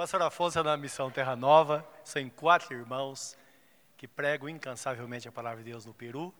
pastor 0.00 0.22
Afonso 0.22 0.58
é 0.58 0.62
da 0.62 0.78
Missão 0.78 1.10
Terra 1.10 1.36
Nova, 1.36 1.86
são 2.02 2.26
quatro 2.30 2.74
irmãos 2.74 3.36
que 3.98 4.08
pregam 4.08 4.48
incansavelmente 4.48 5.28
a 5.28 5.32
palavra 5.32 5.62
de 5.62 5.70
Deus 5.70 5.84
no 5.84 5.92
Peru. 5.92 6.32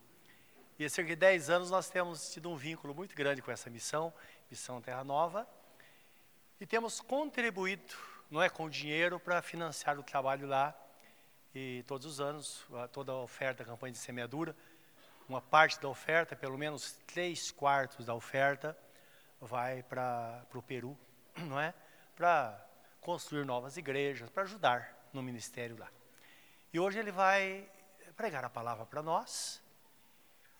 E 0.79 0.85
há 0.87 0.89
cerca 0.89 1.11
de 1.11 1.17
10 1.17 1.51
anos 1.51 1.71
nós 1.71 1.91
temos 1.91 2.33
tido 2.33 2.51
um 2.51 2.57
vínculo 2.57 2.95
muito 2.95 3.15
grande 3.15 3.43
com 3.43 3.51
essa 3.51 3.69
missão, 3.69 4.15
Missão 4.51 4.81
Terra 4.81 5.05
Nova, 5.05 5.47
e 6.59 6.65
temos 6.65 7.03
contribuído, 7.03 7.95
não 8.31 8.43
é 8.43 8.49
com 8.49 8.67
dinheiro, 8.67 9.21
para 9.21 9.43
financiar 9.43 9.99
o 9.99 10.03
trabalho 10.03 10.49
lá. 10.49 10.75
E 11.55 11.85
todos 11.87 12.07
os 12.07 12.19
anos, 12.19 12.65
toda 12.93 13.13
a 13.13 13.17
oferta 13.17 13.63
da 13.63 13.71
campanha 13.71 13.93
de 13.93 13.99
semeadura, 13.99 14.57
uma 15.29 15.43
parte 15.43 15.79
da 15.79 15.89
oferta, 15.91 16.35
pelo 16.35 16.57
menos 16.57 16.93
três 17.07 17.51
quartos 17.51 18.07
da 18.07 18.15
oferta, 18.15 18.75
vai 19.39 19.83
para 19.83 20.47
o 20.55 20.63
Peru, 20.63 20.97
não 21.37 21.61
é? 21.61 21.75
Para 22.17 22.70
construir 23.01 23.45
novas 23.45 23.77
igrejas, 23.77 24.31
para 24.31 24.43
ajudar 24.45 25.09
no 25.13 25.23
ministério 25.23 25.77
lá. 25.79 25.89
E 26.73 26.79
hoje 26.79 26.99
ele 26.99 27.11
vai 27.11 27.69
pregar 28.17 28.45
a 28.45 28.51
palavra 28.51 28.85
para 28.87 29.03
nós 29.03 29.63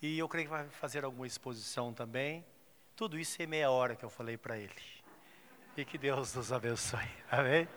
e 0.01 0.17
eu 0.17 0.27
creio 0.27 0.47
que 0.47 0.51
vai 0.51 0.67
fazer 0.69 1.05
alguma 1.05 1.27
exposição 1.27 1.93
também. 1.93 2.45
Tudo 2.95 3.17
isso 3.19 3.41
em 3.41 3.47
meia 3.47 3.69
hora 3.69 3.95
que 3.95 4.03
eu 4.03 4.09
falei 4.09 4.37
para 4.37 4.57
ele. 4.57 4.73
E 5.77 5.85
que 5.85 5.97
Deus 5.97 6.33
nos 6.33 6.51
abençoe. 6.51 7.09
Amém? 7.31 7.67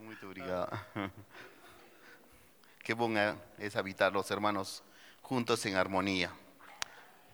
Muito 0.00 0.26
obrigado. 0.26 0.70
Qué 2.82 2.94
bom 2.94 3.12
es 3.58 3.74
habitar 3.76 4.12
los 4.12 4.30
hermanos 4.30 4.82
juntos 5.20 5.66
en 5.66 5.76
armonía. 5.76 6.30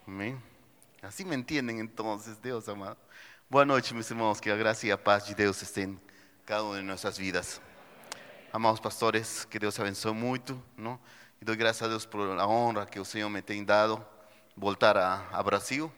Amén. 0.06 0.42
Así 1.02 1.24
me 1.24 1.34
entienden 1.34 1.78
entonces, 1.78 2.41
Dios 2.41 2.68
amado. 2.68 2.96
Buenas 3.52 3.77
noches, 3.77 3.92
mis 3.92 4.11
hermanos. 4.11 4.41
Que 4.41 4.48
la 4.48 4.56
gracia 4.56 4.87
y 4.87 4.91
la 4.92 4.97
paz 4.97 5.37
de 5.37 5.47
estén 5.47 5.91
en 5.91 6.01
cada 6.47 6.62
una 6.62 6.79
de 6.79 6.83
nuestras 6.84 7.19
vidas. 7.19 7.61
Amados 8.51 8.80
pastores, 8.80 9.44
que 9.44 9.59
Deus 9.59 9.78
abençoe 9.78 10.14
muito, 10.14 10.59
não? 10.75 10.98
E 11.39 11.44
dou 11.44 11.55
graças 11.55 11.83
a 11.83 11.89
Deus 11.89 12.06
por 12.06 12.22
a 12.22 12.47
honra 12.47 12.86
que 12.86 12.98
o 12.98 13.05
Senhor 13.05 13.28
me 13.28 13.42
tem 13.42 13.62
dado 13.62 14.03
voltar 14.56 14.97
a, 14.97 15.28
a 15.31 15.42
Brasil, 15.42 15.92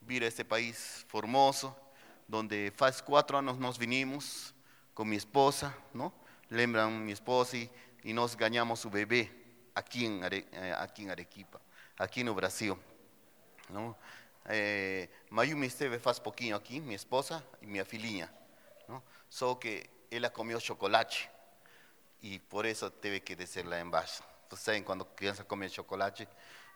vir 0.00 0.24
a 0.24 0.26
este 0.26 0.42
país 0.42 1.06
formoso, 1.06 1.72
donde 2.26 2.72
faz 2.74 3.00
quatro 3.00 3.36
anos 3.36 3.58
nós 3.58 3.76
vinimos 3.76 4.52
com 4.92 5.04
minha 5.04 5.18
esposa, 5.18 5.72
não? 5.94 6.12
Lembram 6.50 6.90
minha 6.90 7.14
esposa 7.14 7.58
e, 7.58 7.70
e 8.02 8.12
nós 8.12 8.34
ganhamos 8.34 8.84
o 8.84 8.90
bebê 8.90 9.30
aqui 9.72 10.04
em, 10.04 10.24
Are, 10.24 10.44
eh, 10.50 10.72
aqui 10.72 11.04
em 11.04 11.10
Arequipa, 11.10 11.60
aqui 11.96 12.24
no 12.24 12.34
Brasil, 12.34 12.76
não? 13.70 13.94
É, 14.44 15.08
Mayumi 15.30 15.66
esteve 15.66 15.98
faz 15.98 16.18
pouquinho 16.18 16.56
aqui, 16.56 16.80
minha 16.80 16.96
esposa 16.96 17.44
e 17.60 17.66
minha 17.66 17.84
filhinha, 17.84 18.32
não? 18.88 19.02
Só 19.28 19.54
que 19.54 19.88
ela 20.10 20.28
comeu 20.28 20.58
chocolate 20.58 21.30
e 22.20 22.38
por 22.38 22.66
isso 22.66 22.90
teve 22.90 23.20
que 23.20 23.34
descer 23.34 23.64
lá 23.66 23.80
embaixo. 23.80 24.22
Vocês 24.48 24.60
sabem 24.60 24.82
quando 24.82 25.04
criança 25.04 25.44
come 25.44 25.68
chocolate, 25.68 26.28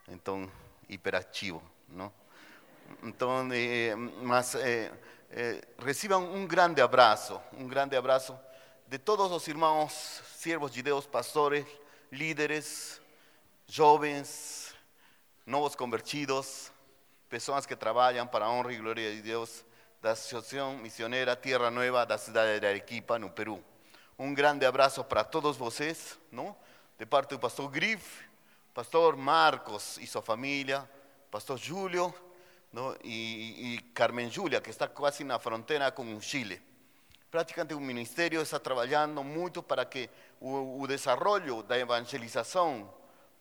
então 0.07 0.51
hiperativo, 0.89 1.61
não? 1.87 2.11
Então, 3.03 3.47
eh, 3.51 3.95
mas 3.95 4.55
eh, 4.55 4.91
eh, 5.31 5.61
grande 6.47 6.81
abraço, 6.81 7.39
um 7.53 7.67
grande 7.67 7.95
abraço 7.95 8.37
de 8.87 8.97
todos 8.97 9.31
os 9.31 9.47
irmãos, 9.47 10.21
siervos 10.37 10.71
de 10.71 10.81
Deus, 10.81 11.05
pastores, 11.05 11.65
líderes, 12.11 13.01
jovens, 13.67 14.73
novos 15.45 15.75
convertidos, 15.75 16.71
pessoas 17.29 17.65
que 17.65 17.75
trabalham 17.75 18.25
para 18.25 18.45
a 18.45 18.49
honra 18.49 18.73
e 18.73 18.77
glória 18.77 19.13
de 19.13 19.21
Deus 19.21 19.65
da 20.01 20.11
Associação 20.11 20.77
Missioneira 20.77 21.35
Tierra 21.35 21.69
Nueva 21.69 22.05
da 22.05 22.17
cidade 22.17 22.59
de 22.59 22.65
Arequipa, 22.65 23.19
no 23.19 23.29
Peru. 23.29 23.63
Um 24.17 24.33
grande 24.33 24.65
abraço 24.65 25.03
para 25.03 25.23
todos 25.23 25.57
vocês, 25.57 26.17
não? 26.31 26.55
de 26.97 27.05
parte 27.05 27.31
do 27.31 27.39
pastor 27.39 27.69
Griff, 27.69 28.23
pastor 28.73 29.15
Marcos 29.15 29.97
e 29.97 30.07
sua 30.07 30.21
família, 30.21 30.89
pastor 31.29 31.57
Júlio 31.57 32.13
¿no? 32.71 32.95
e, 33.03 33.75
e 33.75 33.81
Carmen 33.93 34.31
Júlia, 34.31 34.61
que 34.61 34.69
está 34.69 34.87
quase 34.87 35.23
na 35.23 35.37
fronteira 35.37 35.91
com 35.91 36.15
o 36.15 36.21
Chile. 36.21 36.61
Praticamente 37.29 37.73
o 37.73 37.79
ministério 37.79 38.41
está 38.41 38.57
trabalhando 38.57 39.21
muito 39.23 39.61
para 39.61 39.85
que 39.85 40.09
o, 40.39 40.81
o 40.81 40.87
desenvolvimento 40.87 41.63
da 41.63 41.77
evangelização 41.77 42.89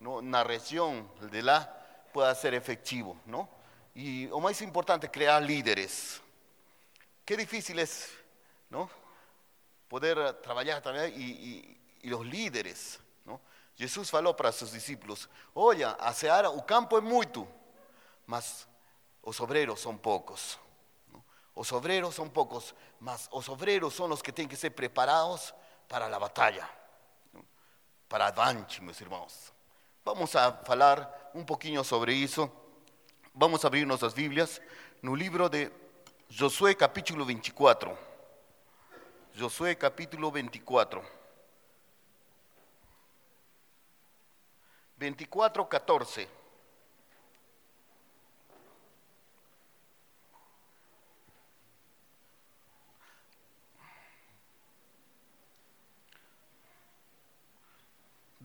¿no? 0.01 0.21
na 0.21 0.43
região 0.43 1.09
de 1.31 1.41
lá 1.41 1.65
pueda 2.13 2.35
ser 2.35 2.53
efetivo. 2.53 3.17
¿no? 3.25 3.56
E 3.99 4.29
o 4.31 4.41
mais 4.41 4.61
importante, 4.61 5.09
criar 5.09 5.41
líderes. 5.41 6.21
Qué 7.25 7.35
difícil 7.35 7.79
es 7.79 8.11
¿no? 8.69 8.91
poder 9.89 10.35
trabalhar 10.43 10.83
também 10.83 11.15
e, 11.17 11.23
e, 11.23 12.09
e 12.09 12.15
os 12.15 12.27
líderes. 12.27 13.01
Jesus 13.75 14.09
falou 14.09 14.35
para 14.35 14.53
seus 14.53 14.73
discípulos: 14.73 15.29
Olha, 15.55 15.91
a 15.93 16.13
seara, 16.13 16.51
o 16.51 16.63
campo 16.63 16.97
é 16.99 17.01
muito, 17.01 17.49
mas 18.27 18.69
os 19.23 19.41
obreiros 19.41 19.81
são 19.81 19.97
poucos. 19.97 20.59
Os 21.55 21.73
obreiros 21.73 22.15
são 22.15 22.29
poucos, 22.29 22.75
mas 23.01 23.29
os 23.33 23.49
obreiros 23.49 23.95
são 23.95 24.11
os 24.11 24.21
que 24.21 24.33
têm 24.33 24.47
que 24.47 24.57
ser 24.57 24.71
preparados 24.71 25.55
para 25.89 26.05
a 26.07 26.21
batalha, 26.21 26.69
para 28.09 28.27
avante, 28.27 28.83
meus 28.83 29.01
irmãos. 29.01 29.53
Vamos 30.05 30.37
a 30.37 30.53
falar 30.53 31.31
um 31.35 31.45
pouquinho 31.45 31.83
sobre 31.83 32.13
isso. 32.13 32.51
Vamos 33.39 33.63
a 33.63 33.69
abrir 33.69 33.87
nossas 33.87 34.15
Bíblias 34.15 34.63
no 35.03 35.15
livro 35.15 35.51
de 35.51 35.71
Josué, 36.35 36.75
capítulo 36.75 37.27
24. 37.27 37.95
Josué, 39.39 39.77
capítulo 39.77 40.33
24. 40.33 41.05
24, 44.97 45.69
14. 45.69 46.29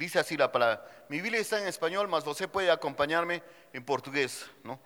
Dice 0.01 0.17
así 0.17 0.35
la 0.35 0.51
palabra. 0.51 1.05
Mi 1.09 1.21
Biblia 1.21 1.39
está 1.39 1.61
en 1.61 1.67
español, 1.67 2.07
mas 2.07 2.25
usted 2.25 2.49
puede 2.49 2.71
acompañarme 2.71 3.43
en 3.73 3.83
portugués, 3.83 4.49
¿no? 4.63 4.79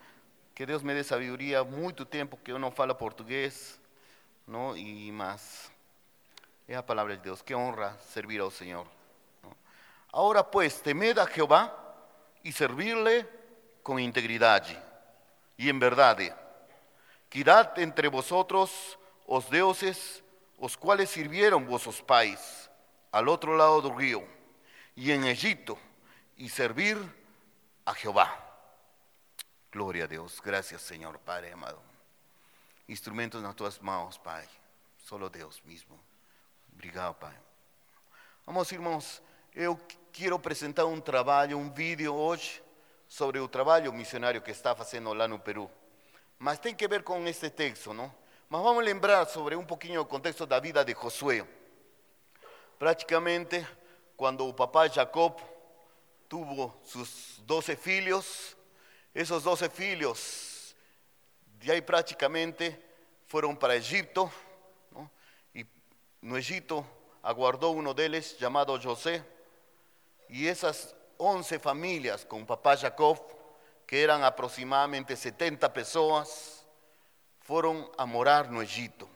Que 0.54 0.66
Dios 0.66 0.84
me 0.84 0.94
dé 0.94 1.04
sabiduría, 1.04 1.64
mucho 1.64 2.08
tiempo 2.08 2.40
que 2.44 2.54
uno 2.54 2.72
fala 2.72 2.98
portugués, 2.98 3.80
¿no? 4.48 4.76
Y 4.76 5.12
más. 5.12 5.72
Es 6.68 6.76
la 6.76 6.86
palabra 6.86 7.16
de 7.16 7.22
Dios. 7.22 7.44
Qué 7.44 7.54
honra 7.54 7.98
servir 8.00 8.42
al 8.42 8.52
Señor. 8.52 8.88
Ahora 10.12 10.50
pues, 10.50 10.82
temed 10.82 11.18
a 11.18 11.28
Jehová 11.28 11.76
y 12.42 12.52
servirle 12.52 13.28
con 13.84 14.00
integridad 14.00 14.66
y 15.58 15.70
en 15.70 15.80
verdad. 15.80 16.18
Quitad 17.30 17.78
entre 17.80 18.08
vosotros 18.08 18.98
os 19.28 19.50
dioses, 19.50 20.24
os 20.58 20.78
cuales 20.78 21.10
sirvieron 21.10 21.66
vuestros 21.66 22.02
pais 22.02 22.70
al 23.12 23.28
otro 23.28 23.58
lado 23.58 23.82
del 23.82 23.96
río 23.96 24.24
y 24.96 25.12
en 25.12 25.26
Egipto, 25.26 25.78
y 26.38 26.50
servir 26.50 26.98
a 27.84 27.94
Jehová. 27.94 28.45
Gloria 29.76 30.06
a 30.06 30.08
Dios. 30.08 30.40
Gracias, 30.40 30.82
Señor 30.84 31.20
Padre 31.20 31.52
amado. 31.52 31.82
Instrumentos 32.88 33.44
en 33.44 33.54
tuas 33.54 33.82
manos, 33.82 34.18
Padre. 34.18 34.48
Solo 35.04 35.30
Deus 35.30 35.62
mesmo. 35.66 36.00
Obrigado, 36.74 37.14
Pai. 37.16 37.38
Vamos, 38.46 38.72
irmãos, 38.72 39.22
eu 39.54 39.78
quero 40.14 40.38
apresentar 40.38 40.86
um 40.86 41.02
trabalho, 41.02 41.58
um 41.58 41.70
vídeo 41.70 42.16
hoje 42.16 42.64
sobre 43.06 43.38
o 43.38 43.50
trabalho 43.50 43.92
missionário 43.92 44.42
que 44.42 44.50
está 44.50 44.74
fazendo 44.74 45.12
lá 45.12 45.28
no 45.28 45.40
Peru. 45.40 45.70
Mas 46.40 46.58
tem 46.58 46.74
que 46.74 46.88
ver 46.88 47.04
com 47.04 47.28
este 47.28 47.50
texto, 47.50 47.94
não? 47.94 48.10
Mas 48.48 48.62
vamos 48.64 48.82
lembrar 48.82 49.28
sobre 49.28 49.58
um 49.58 49.66
pouquinho 49.66 50.00
o 50.00 50.06
contexto 50.06 50.46
da 50.46 50.58
vida 50.58 50.86
de 50.86 50.94
Josué. 50.94 51.46
Praticamente, 52.80 53.68
quando 54.16 54.48
o 54.48 54.54
papai 54.54 54.88
Jacob 54.88 55.38
tuvo 56.30 56.74
seus 56.86 57.42
12 57.46 57.76
filhos, 57.76 58.56
esses 59.16 59.44
12 59.44 59.70
filhos, 59.70 60.76
de 61.58 61.72
aí 61.72 61.82
praticamente 61.82 62.78
foram 63.26 63.56
para 63.56 63.78
Egipto, 63.78 64.30
não? 64.92 65.10
e 65.56 65.66
no 66.22 66.38
Egito 66.38 66.86
aguardou 67.24 67.78
um 67.78 67.94
deles 67.94 68.36
chamado 68.38 68.78
José, 68.78 69.26
y 70.28 70.48
esas 70.48 70.94
11 71.18 71.60
familias 71.60 72.26
con 72.26 72.46
papá 72.46 72.76
Jacob, 72.76 73.18
que 73.88 74.04
eran 74.04 74.24
aproximadamente 74.24 75.16
70 75.16 75.72
personas, 75.72 76.66
fueron 77.40 77.90
a 77.98 78.06
morar 78.06 78.52
no 78.52 78.62
Egipto, 78.62 79.08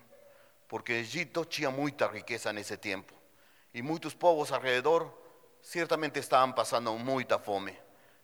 porque 0.68 1.02
Egipto 1.02 1.44
tinha 1.44 1.70
muita 1.72 2.08
riqueza 2.08 2.54
nesse 2.54 2.78
tempo. 2.78 3.14
E 3.74 3.82
muitos 3.82 4.16
povos 4.16 4.52
alrededor 4.52 5.14
certamente 5.62 6.20
estavam 6.20 6.54
passando 6.54 6.94
muita 6.94 7.38
fome, 7.38 7.78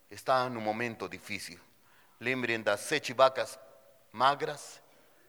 estavam 0.09 0.49
num 0.49 0.61
momento 0.61 1.07
difícil. 1.07 1.59
Lembrem 2.19 2.61
das 2.61 2.81
sete 2.81 3.13
vacas 3.13 3.59
magras 4.11 4.81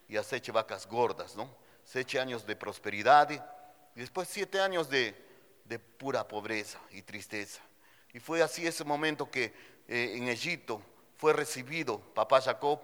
e 0.09 0.17
as 0.17 0.27
sete 0.27 0.51
vacas 0.53 0.85
gordas, 0.85 1.35
não? 1.35 1.51
siete 1.85 2.19
años 2.19 2.45
de 2.45 2.55
prosperidad 2.55 3.31
y 3.31 3.41
después 3.95 4.29
siete 4.29 4.61
años 4.61 4.89
de, 4.89 5.15
de 5.65 5.79
pura 5.79 6.27
pobreza 6.27 6.79
y 6.91 7.03
tristeza. 7.03 7.61
Y 8.13 8.21
fue 8.21 8.43
así 8.43 8.67
ese 8.67 8.85
momento 8.85 9.31
que 9.31 9.53
eh, 9.89 10.15
en 10.17 10.29
Egipto 10.29 10.83
fue 11.17 11.33
recibido 11.33 11.99
papá 12.15 12.41
Jacob 12.41 12.81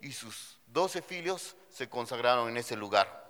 y 0.00 0.12
sus 0.12 0.58
doce 0.66 1.02
hijos 1.10 1.56
se 1.70 1.88
consagraron 1.88 2.48
en 2.48 2.56
ese 2.56 2.76
lugar. 2.76 3.24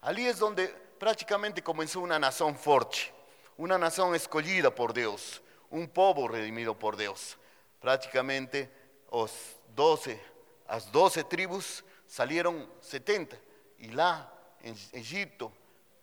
Allí 0.00 0.26
es 0.26 0.38
donde 0.38 0.68
prácticamente 0.68 1.62
comenzó 1.62 2.00
una 2.00 2.18
nación 2.18 2.56
fuerte, 2.56 3.12
una 3.56 3.78
nación 3.78 4.14
escogida 4.14 4.72
por 4.72 4.92
Dios, 4.92 5.42
un 5.70 5.88
pueblo 5.88 6.28
redimido 6.28 6.78
por 6.78 6.96
Dios. 6.96 7.36
Prácticamente 7.80 8.70
los 9.12 9.32
12, 9.74 10.20
las 10.68 10.90
12 10.90 11.24
tribus 11.24 11.84
salieron 12.06 12.68
70 12.80 13.36
y 13.78 13.88
lá 13.88 14.32
en 14.62 14.76
Egipto 14.92 15.52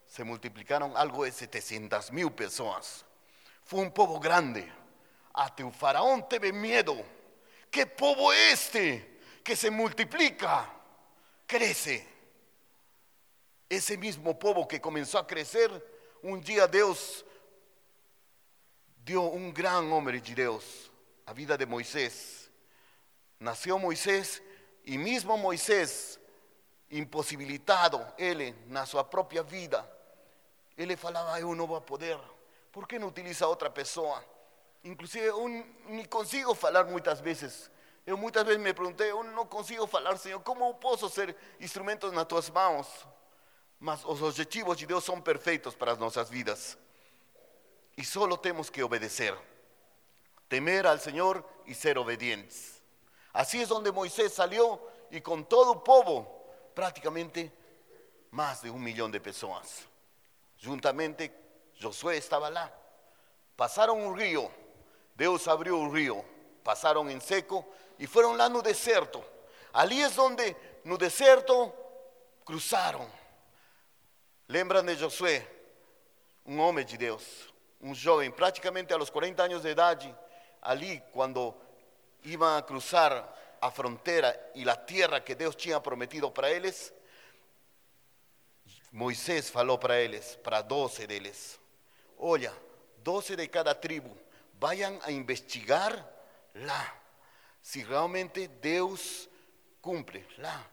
se 0.06 0.24
multiplicaron 0.24 0.96
algo 0.96 1.26
de 1.26 1.32
700 1.32 2.12
mil 2.12 2.32
personas. 2.32 3.06
Fue 3.64 3.82
un 3.82 3.92
pueblo 3.92 4.20
grande. 4.20 4.72
Hasta 5.34 5.64
el 5.64 5.74
faraón 5.74 6.28
teve 6.30 6.54
miedo. 6.54 6.96
¿Qué 7.70 7.86
pueblo 7.86 8.32
este 8.32 9.20
que 9.44 9.56
se 9.56 9.70
multiplica? 9.70 10.72
Crece. 11.46 12.08
Ese 13.68 13.98
mismo 13.98 14.38
pueblo 14.38 14.68
que 14.68 14.80
comenzó 14.80 15.18
a 15.18 15.28
crecer, 15.28 15.70
un 16.22 16.40
día 16.42 16.68
Dios 16.68 17.26
dio 19.04 19.24
un 19.24 19.54
gran 19.54 19.92
hombre 19.92 20.22
de 20.22 20.34
Dios, 20.34 20.92
a 21.26 21.34
vida 21.34 21.58
de 21.58 21.66
Moisés. 21.66 22.50
Nació 23.40 23.78
Moisés 23.78 24.42
y 24.84 24.98
mismo 24.98 25.38
Moisés, 25.38 26.20
imposibilitado, 26.90 28.14
él, 28.18 28.56
na 28.68 28.86
su 28.86 29.04
propia 29.10 29.42
vida, 29.42 29.90
él 30.78 30.96
falaba, 30.98 31.40
yo 31.40 31.54
no 31.56 31.68
voy 31.68 31.80
a 31.80 31.86
poder. 31.86 32.20
¿Por 32.72 32.88
qué 32.88 33.00
no 33.00 33.08
utiliza 33.08 33.48
otra 33.48 33.74
persona? 33.74 34.22
Inclusive, 34.84 35.32
ni 35.88 36.06
consigo 36.06 36.58
hablar 36.62 36.86
muchas 36.88 37.22
veces. 37.22 37.72
Yo 38.06 38.18
muchas 38.18 38.46
veces 38.46 38.62
me 38.62 38.74
pregunté, 38.74 39.08
yo 39.08 39.24
no 39.24 39.50
consigo 39.50 39.90
hablar, 39.92 40.18
Señor, 40.20 40.44
¿cómo 40.44 40.80
puedo 40.80 41.10
ser 41.10 41.36
instrumentos 41.60 42.14
en 42.14 42.28
tus 42.28 42.52
manos? 42.52 42.88
Mas 43.80 44.04
los 44.04 44.22
objetivos 44.22 44.78
de 44.80 44.86
Dios 44.86 45.04
son 45.04 45.24
perfectos 45.24 45.76
para 45.76 45.96
nuestras 45.96 46.30
vidas. 46.30 46.78
Y 47.96 48.04
solo 48.04 48.38
tenemos 48.40 48.70
que 48.70 48.84
obedecer. 48.84 49.36
Temer 50.48 50.88
al 50.88 51.00
Señor 51.00 51.48
y 51.66 51.74
ser 51.74 51.98
obedientes. 51.98 52.82
Así 53.34 53.62
es 53.62 53.68
donde 53.68 53.92
Moisés 53.92 54.34
salió 54.34 54.82
y 55.10 55.22
con 55.22 55.46
todo 55.46 55.74
el 55.74 55.82
pueblo, 55.82 56.28
prácticamente 56.74 57.52
más 58.32 58.62
de 58.62 58.70
un 58.70 58.84
millón 58.84 59.12
de 59.12 59.20
personas. 59.20 59.86
Juntamente 60.64 61.34
Josué 61.82 62.18
estaba 62.18 62.50
lá. 62.50 62.74
Pasaron 63.56 64.02
un 64.02 64.18
río, 64.18 64.50
Dios 65.16 65.48
abrió 65.48 65.78
un 65.78 65.94
río, 65.94 66.24
pasaron 66.64 67.10
en 67.10 67.22
seco 67.22 67.66
y 67.98 68.08
fueron 68.08 68.38
lá 68.38 68.50
no 68.50 68.62
deserto. 68.62 69.24
Allí 69.74 70.02
es 70.02 70.16
donde 70.16 70.82
no 70.84 70.98
deserto 70.98 71.74
cruzaron. 72.44 73.08
Lembran 74.48 74.86
de 74.86 74.98
Josué, 74.98 75.48
un 76.46 76.60
hombre 76.60 76.86
de 76.86 76.98
Dios, 76.98 77.54
un 77.80 77.96
joven, 77.96 78.32
prácticamente 78.34 78.94
a 78.94 78.98
los 78.98 79.10
40 79.10 79.44
años 79.44 79.64
de 79.64 79.72
edad, 79.72 80.00
allí 80.66 81.02
cuando 81.12 81.56
iban 82.24 82.58
a 82.58 82.66
cruzar 82.66 83.34
a 83.62 83.72
frontera 83.72 84.52
y 84.54 84.66
la 84.66 84.86
tierra 84.86 85.24
que 85.24 85.36
Dios 85.36 85.56
tinha 85.56 85.82
prometido 85.82 86.34
para 86.34 86.50
eles, 86.50 86.94
Moisés 88.92 89.52
falou 89.52 89.78
para 89.78 90.00
eles, 90.00 90.38
para 90.44 90.62
12 90.62 91.08
deles: 91.08 91.60
Olha, 92.18 92.54
12 93.04 93.36
de 93.36 93.50
cada 93.50 93.76
tribo, 93.76 94.16
vayan 94.60 95.00
a 95.04 95.12
investigar 95.12 96.10
lá, 96.54 96.96
se 97.62 97.84
realmente 97.84 98.48
Deus 98.48 99.30
cumpre 99.82 100.26
lá. 100.38 100.66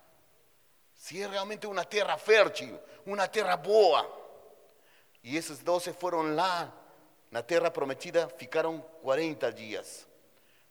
Se 0.95 1.21
é 1.21 1.27
realmente 1.27 1.67
uma 1.67 1.85
terra 1.85 2.17
fértil, 2.17 2.79
uma 3.05 3.27
terra 3.27 3.57
boa. 3.57 4.09
E 5.23 5.37
esses 5.37 5.59
12 5.59 5.93
foram 5.95 6.35
lá, 6.35 6.73
na 7.33 7.43
terra 7.43 7.71
prometida, 7.71 8.29
ficaram 8.29 8.79
40 9.01 9.51
dias. 9.53 10.07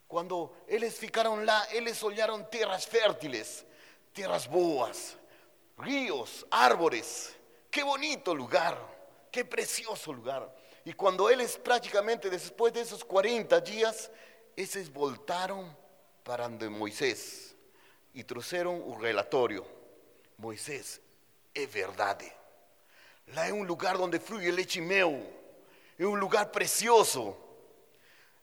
Quando 0.06 0.54
eles 0.68 0.96
ficaram 0.96 1.44
lá, 1.44 1.66
eles 1.72 2.00
olharam 2.04 2.44
terras 2.44 2.84
fértiles, 2.84 3.66
terras 4.14 4.46
boas, 4.46 5.18
ríos, 5.76 6.46
árvores. 6.48 7.36
Qué 7.68 7.82
bonito 7.82 8.32
lugar, 8.32 8.78
qué 9.32 9.44
precioso 9.44 10.12
lugar. 10.12 10.54
Y 10.84 10.92
cuando 10.92 11.28
ellos 11.28 11.58
prácticamente 11.58 12.30
después 12.30 12.72
de 12.72 12.82
esos 12.82 13.04
40 13.04 13.60
días, 13.60 14.08
esos 14.54 14.88
voltaron 14.88 15.76
para 16.22 16.44
donde 16.44 16.68
Moisés 16.68 17.56
y 18.14 18.22
trajeron 18.22 18.80
un 18.84 19.02
relatorio. 19.02 19.66
Moisés, 20.36 21.00
es 21.52 21.72
verdad. 21.72 22.20
Lá 23.34 23.48
es 23.48 23.52
un 23.52 23.66
lugar 23.66 23.98
donde 23.98 24.20
fluye 24.20 24.52
leche 24.52 24.78
y 24.78 24.82
mel. 24.82 25.41
Es 25.98 26.06
un 26.06 26.18
lugar 26.18 26.50
precioso. 26.50 27.36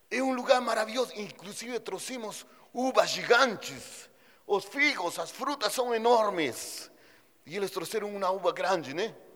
Es 0.10 0.22
un 0.22 0.36
lugar 0.36 0.62
maravilloso. 0.62 1.14
Inclusive 1.16 1.80
trocimos 1.80 2.46
uvas 2.74 3.12
gigantes. 3.12 4.10
Los 4.48 4.66
figos, 4.66 5.18
las 5.18 5.32
frutas 5.32 5.72
son 5.72 5.94
enormes. 5.94 6.92
Y 7.46 7.58
ellos 7.58 7.72
trouxeram 7.72 8.14
una 8.14 8.32
uva 8.32 8.52
grande, 8.52 8.94
¿no? 8.94 9.30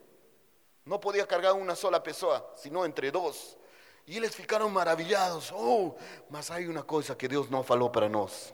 No 0.86 1.00
podía 1.00 1.26
cargar 1.26 1.54
una 1.54 1.76
sola 1.76 2.02
persona, 2.02 2.44
sino 2.56 2.84
entre 2.86 3.12
dos. 3.12 3.58
Y 4.06 4.18
ellos 4.18 4.36
ficaron 4.36 4.74
maravillados. 4.74 5.52
Oh, 5.54 5.96
mas 6.30 6.52
hay 6.52 6.68
una 6.68 6.84
cosa 6.84 7.18
que 7.18 7.28
Dios 7.28 7.50
no 7.50 7.64
falou 7.64 7.92
para 7.92 8.10
nós. 8.10 8.54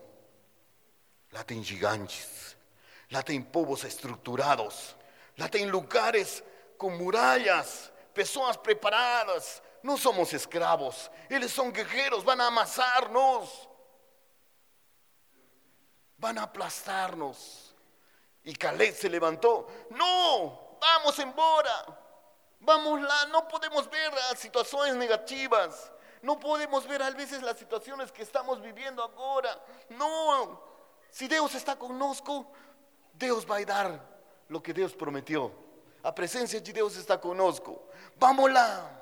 Lá 1.32 1.44
tem 1.44 1.64
gigantes, 1.64 2.58
lá 3.12 3.22
tem 3.22 3.42
povos 3.42 3.84
estruturados, 3.84 4.96
lá 5.38 5.48
tem 5.48 5.68
lugares 5.68 6.44
com 6.76 6.90
muralhas, 6.90 7.92
pessoas 8.20 8.58
preparadas. 8.58 9.64
No 9.82 9.96
somos 9.96 10.34
escravos, 10.34 11.10
eles 11.30 11.54
son 11.54 11.72
guerreros, 11.72 12.26
van 12.26 12.42
a 12.42 12.48
amasarnos, 12.48 13.70
van 16.18 16.38
a 16.38 16.44
aplastarnos. 16.44 17.74
Y 18.44 18.54
Caleb 18.56 18.94
se 18.94 19.10
levantó. 19.10 19.70
No, 19.92 20.78
vamos 20.82 21.18
embora. 21.20 21.98
Vamos 22.60 23.02
lá, 23.02 23.26
no 23.28 23.48
podemos 23.48 23.90
ver 23.90 24.12
las 24.12 24.38
situaciones 24.38 24.96
negativas. 24.96 25.90
No 26.22 26.38
podemos 26.38 26.86
ver 26.86 27.02
a 27.02 27.10
veces 27.12 27.42
las 27.42 27.58
situaciones 27.58 28.12
que 28.12 28.24
estamos 28.24 28.62
viviendo 28.62 29.02
ahora. 29.02 29.58
No, 29.92 30.62
si 31.10 31.30
Dios 31.30 31.56
está 31.56 31.80
conosco, 31.80 32.52
Dios 33.14 33.50
va 33.50 33.56
a 33.56 33.64
dar 33.64 34.06
lo 34.50 34.62
que 34.62 34.74
Dios 34.74 34.94
prometió. 34.94 35.69
La 36.04 36.14
presencia 36.16 36.60
de 36.60 36.74
Dios 36.74 36.96
está 36.98 37.20
conosco. 37.20 37.88
Vamos 38.18 38.52
lá. 38.52 38.96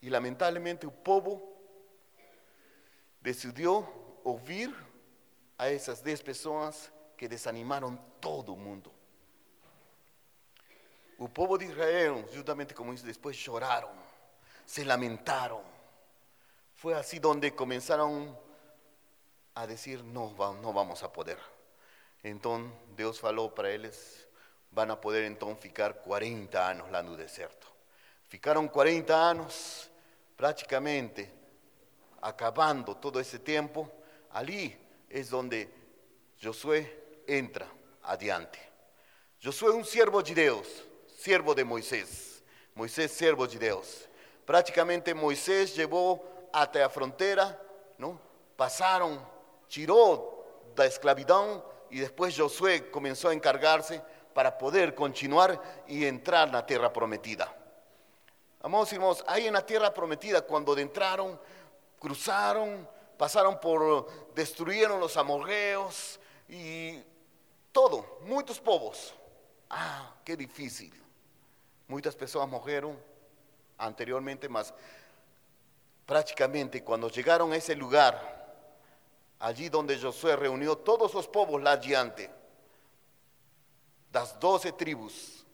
Y 0.00 0.10
lamentablemente 0.10 0.86
el 0.86 0.92
pueblo 0.92 1.42
decidió 3.20 3.86
oír 4.24 4.74
a 5.58 5.68
esas 5.68 6.02
10 6.02 6.22
personas 6.22 6.90
que 7.16 7.28
desanimaron 7.28 8.00
todo 8.20 8.54
el 8.54 8.60
mundo. 8.60 8.92
El 11.18 11.28
pueblo 11.30 11.56
de 11.56 11.66
Israel, 11.66 12.26
justamente 12.34 12.74
como 12.74 12.92
dice 12.92 13.06
después, 13.06 13.36
lloraron, 13.36 13.90
se 14.66 14.84
lamentaron. 14.84 15.62
Fue 16.74 16.94
así 16.94 17.18
donde 17.18 17.54
comenzaron 17.54 18.36
a 19.54 19.66
decir, 19.66 20.04
no, 20.04 20.30
no 20.60 20.72
vamos 20.72 21.02
a 21.02 21.10
poder. 21.12 21.38
Entonces 22.22 22.70
Dios 22.96 23.18
falou 23.18 23.54
para 23.54 23.70
ellos, 23.70 24.25
van 24.76 24.90
a 24.90 25.00
poder 25.00 25.24
entonces 25.24 25.62
ficar 25.62 26.02
40 26.02 26.68
años 26.68 26.90
lá 26.90 27.02
no 27.02 27.16
deserto. 27.16 27.66
Ficaron 28.28 28.68
40 28.68 29.30
años 29.30 29.90
prácticamente 30.36 31.32
acabando 32.20 32.94
todo 32.94 33.18
ese 33.18 33.38
tiempo. 33.38 33.90
Allí 34.32 34.76
es 35.08 35.30
donde 35.30 35.72
Josué 36.42 37.22
entra 37.26 37.66
adiante. 38.02 38.58
Josué 39.42 39.70
un 39.70 39.84
siervo 39.84 40.22
de 40.22 40.34
Dios, 40.34 40.84
siervo 41.16 41.54
de 41.54 41.64
Moisés. 41.64 42.42
Moisés, 42.74 43.10
siervo 43.12 43.46
de 43.46 43.58
Dios. 43.58 44.06
Prácticamente 44.44 45.14
Moisés 45.14 45.74
llevó 45.74 46.50
hasta 46.52 46.80
la 46.80 46.90
frontera, 46.90 47.58
¿no? 47.96 48.20
Pasaron, 48.54 49.26
tiró 49.68 50.72
la 50.76 50.84
esclavitud 50.84 51.62
y 51.88 52.00
después 52.00 52.36
Josué 52.36 52.90
comenzó 52.90 53.30
a 53.30 53.32
encargarse 53.32 54.02
para 54.36 54.58
poder 54.58 54.94
continuar 54.94 55.58
y 55.86 56.04
entrar 56.04 56.48
en 56.48 56.52
la 56.52 56.66
tierra 56.66 56.92
prometida. 56.92 57.50
Amados 58.60 58.92
hermanos, 58.92 59.24
ahí 59.26 59.46
en 59.46 59.54
la 59.54 59.64
tierra 59.64 59.94
prometida, 59.94 60.42
cuando 60.42 60.76
entraron, 60.76 61.40
cruzaron, 61.98 62.86
pasaron 63.16 63.58
por, 63.58 64.34
destruyeron 64.34 65.00
los 65.00 65.16
amorreos 65.16 66.20
y 66.50 67.02
todo, 67.72 68.18
muchos 68.24 68.60
povos, 68.60 69.14
Ah, 69.70 70.14
qué 70.22 70.36
difícil. 70.36 70.92
Muchas 71.88 72.14
personas 72.14 72.46
morreram 72.46 72.94
anteriormente, 73.78 74.50
mas 74.50 74.74
prácticamente 76.04 76.84
cuando 76.84 77.08
llegaron 77.08 77.54
a 77.54 77.56
ese 77.56 77.74
lugar, 77.74 78.54
allí 79.38 79.70
donde 79.70 79.98
Josué 79.98 80.36
reunió 80.36 80.76
todos 80.76 81.14
los 81.14 81.30
lá 81.62 81.72
adiante, 81.72 82.35
das 84.10 84.32
doce 84.32 84.72
tribus, 84.72 85.44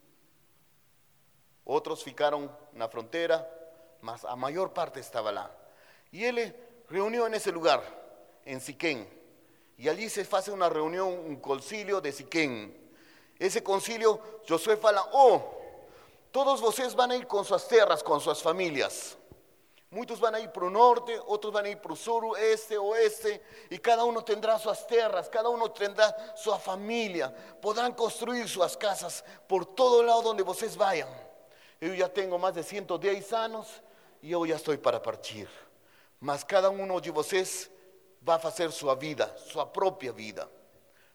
outros 1.65 2.01
ficaram 2.01 2.55
na 2.73 2.87
fronteira, 2.87 3.47
mas 4.01 4.23
a 4.25 4.35
maior 4.35 4.69
parte 4.69 4.99
estava 4.99 5.31
lá. 5.31 5.49
E 6.11 6.23
ele 6.23 6.53
reuniu 6.89 7.27
nesse 7.29 7.51
lugar, 7.51 7.83
em 8.45 8.59
Siquém, 8.59 9.07
e 9.77 9.89
ali 9.89 10.09
se 10.09 10.23
faz 10.23 10.47
uma 10.47 10.69
reunião, 10.69 11.25
um 11.25 11.35
concílio 11.35 11.99
de 11.99 12.11
Siquém. 12.11 12.73
Esse 13.39 13.61
concílio, 13.61 14.19
Josué 14.45 14.77
fala: 14.77 15.09
Oh, 15.13 15.41
todos 16.31 16.59
vocês 16.59 16.93
vão 16.93 17.11
ir 17.13 17.25
com 17.25 17.43
suas 17.43 17.65
terras, 17.65 18.01
com 18.01 18.19
suas 18.19 18.41
famílias. 18.41 19.17
Muitos 19.93 20.17
vão 20.17 20.35
ir 20.39 20.49
para 20.49 20.65
o 20.65 20.71
norte, 20.71 21.11
outros 21.27 21.53
vão 21.53 21.63
ir 21.67 21.75
para 21.75 21.93
o 21.93 21.95
sul, 21.95 22.35
este, 22.35 22.75
oeste, 22.75 23.39
e 23.69 23.77
cada 23.77 24.03
um 24.03 24.19
terá 24.23 24.57
suas 24.57 24.83
terras, 24.85 25.29
cada 25.29 25.51
um 25.51 25.69
terá 25.69 26.33
sua 26.35 26.57
família. 26.57 27.29
Podrão 27.61 27.91
construir 27.93 28.47
suas 28.47 28.75
casas 28.75 29.23
por 29.47 29.63
todo 29.63 30.01
lado 30.01 30.27
onde 30.29 30.41
vocês 30.41 30.75
vayam. 30.75 31.07
Eu 31.79 31.95
já 31.95 32.09
tenho 32.09 32.39
mais 32.39 32.55
de 32.55 32.63
110 32.63 33.33
anos 33.33 33.67
e 34.23 34.31
eu 34.31 34.47
já 34.47 34.55
estou 34.55 34.75
para 34.79 34.99
partir. 34.99 35.47
Mas 36.19 36.43
cada 36.43 36.71
um 36.71 36.99
de 36.99 37.11
vocês 37.11 37.69
vai 38.19 38.39
fazer 38.39 38.71
sua 38.71 38.95
vida, 38.95 39.27
sua 39.37 39.63
própria 39.63 40.11
vida. 40.11 40.49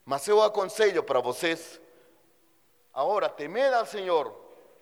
Mas 0.05 0.29
eu 0.29 0.41
aconselho 0.41 1.03
para 1.03 1.19
vocês, 1.19 1.81
agora, 2.95 3.29
temer 3.29 3.75
ao 3.75 3.85
Senhor 3.85 4.33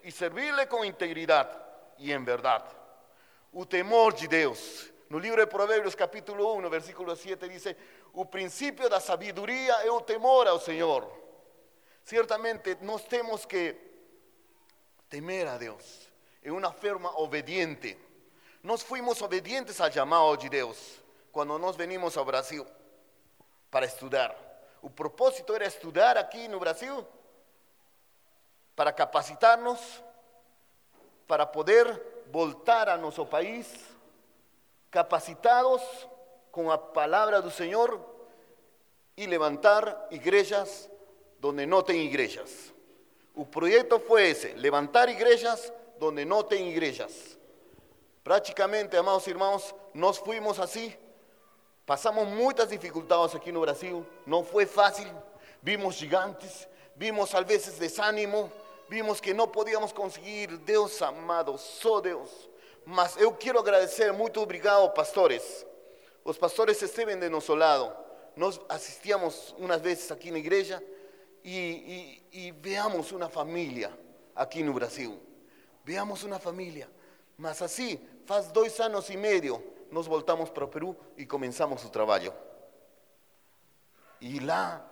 e 0.05 0.13
servir-lhe 0.13 0.67
com 0.67 0.85
integridade 0.85 1.57
e 1.97 2.13
em. 2.13 2.86
O 3.59 3.65
temor 3.65 4.13
de 4.13 4.29
Deus. 4.29 4.93
No 5.09 5.19
livro 5.19 5.41
de 5.41 5.47
Provérbios, 5.47 5.97
capítulo 5.97 6.53
1, 6.57 6.69
versículo 6.69 7.17
7, 7.17 7.49
diz: 7.49 7.75
O 8.13 8.27
princípio 8.27 8.87
da 8.87 9.01
sabedoria 9.01 9.73
é 9.83 9.91
o 9.91 10.03
temor 10.03 10.47
ao 10.47 10.61
Senhor. 10.61 11.11
Certamente 12.05 12.77
nós 12.83 13.09
temos 13.09 13.47
que 13.47 13.75
temer 15.09 15.49
a 15.49 15.57
Deus 15.57 16.07
en 16.43 16.53
una 16.53 16.71
forma 16.71 17.11
obediente. 17.17 17.99
Nos 18.63 18.85
fuimos 18.85 19.23
obedientes 19.23 19.81
al 19.81 19.91
llamado 19.91 20.37
de 20.37 20.51
Dios 20.51 21.03
cuando 21.33 21.59
nos 21.59 21.79
venimos 21.79 22.15
a 22.19 22.23
Brasil 22.25 22.67
para 23.71 23.87
estudiar. 23.87 24.37
El 24.83 24.91
propósito 24.91 25.57
era 25.57 25.65
estudiar 25.65 26.19
aquí 26.19 26.45
en 26.45 26.59
Brasil 26.59 27.07
para 28.75 28.95
capacitarnos, 28.95 29.81
para 31.27 31.51
poder 31.51 32.16
voltar 32.31 32.89
a 32.89 32.97
nuestro 32.97 33.29
país 33.29 33.69
capacitados 34.91 35.83
con 36.51 36.67
la 36.67 36.93
palabra 36.93 37.41
del 37.41 37.53
Señor 37.53 38.01
y 39.15 39.27
levantar 39.27 40.09
iglesias 40.11 40.89
donde 41.41 41.67
no 41.67 41.85
tienen 41.85 42.07
iglesias. 42.07 42.73
El 43.37 43.47
proyecto 43.47 44.01
fue 44.01 44.31
ese, 44.31 44.57
levantar 44.57 45.11
iglesias 45.11 45.73
donde 45.99 46.25
no 46.25 46.45
tienen 46.47 46.69
iglesias. 46.69 47.37
Prácticamente, 48.23 48.97
amados 48.97 49.29
hermanos, 49.29 49.75
nos 49.95 50.19
fuimos 50.19 50.59
así. 50.59 50.97
Pasamos 51.85 52.27
muchas 52.27 52.69
dificultades 52.71 53.35
aquí 53.35 53.51
en 53.51 53.61
Brasil. 53.61 54.07
No 54.25 54.43
fue 54.43 54.67
fácil. 54.67 55.09
Vimos 55.63 55.97
gigantes, 55.97 56.69
vimos 56.95 57.35
a 57.35 57.41
veces 57.43 57.79
desánimo, 57.79 58.51
vimos 58.89 59.21
que 59.21 59.35
no 59.35 59.51
podíamos 59.51 59.93
conseguir. 59.93 60.59
Dios 60.65 61.01
amado, 61.03 61.59
só 61.59 62.01
Deus. 62.01 62.31
Mas 62.85 63.17
eu 63.17 63.33
quiero 63.33 63.59
agradecer, 63.59 64.13
muito 64.13 64.41
obrigado, 64.41 64.93
pastores. 64.95 65.67
Los 66.25 66.39
pastores 66.39 66.81
estuvieron 66.83 67.21
de 67.21 67.29
nuestro 67.29 67.57
lado. 67.57 67.97
Nos 68.37 68.61
asistíamos 68.69 69.55
unas 69.59 69.83
veces 69.83 70.11
aquí 70.11 70.29
en 70.29 70.35
la 70.35 70.41
iglesia 70.41 70.83
y, 71.43 72.53
veamos 72.61 73.13
una 73.13 73.29
familia 73.29 73.91
aquí 74.35 74.61
en 74.61 74.75
Brasil. 74.75 75.19
Veamos 75.85 76.23
una 76.25 76.39
familia. 76.39 76.89
Mas 77.37 77.63
así, 77.63 78.01
faz 78.25 78.53
dos 78.53 78.81
años 78.81 79.09
y 79.11 79.17
medio, 79.17 79.63
nos 79.91 80.09
voltamos 80.09 80.51
para 80.51 80.69
Perú 80.69 80.97
y 81.17 81.27
comenzamos 81.27 81.81
su 81.81 81.91
trabajo. 81.91 82.33
Y 84.21 84.41
lá, 84.41 84.87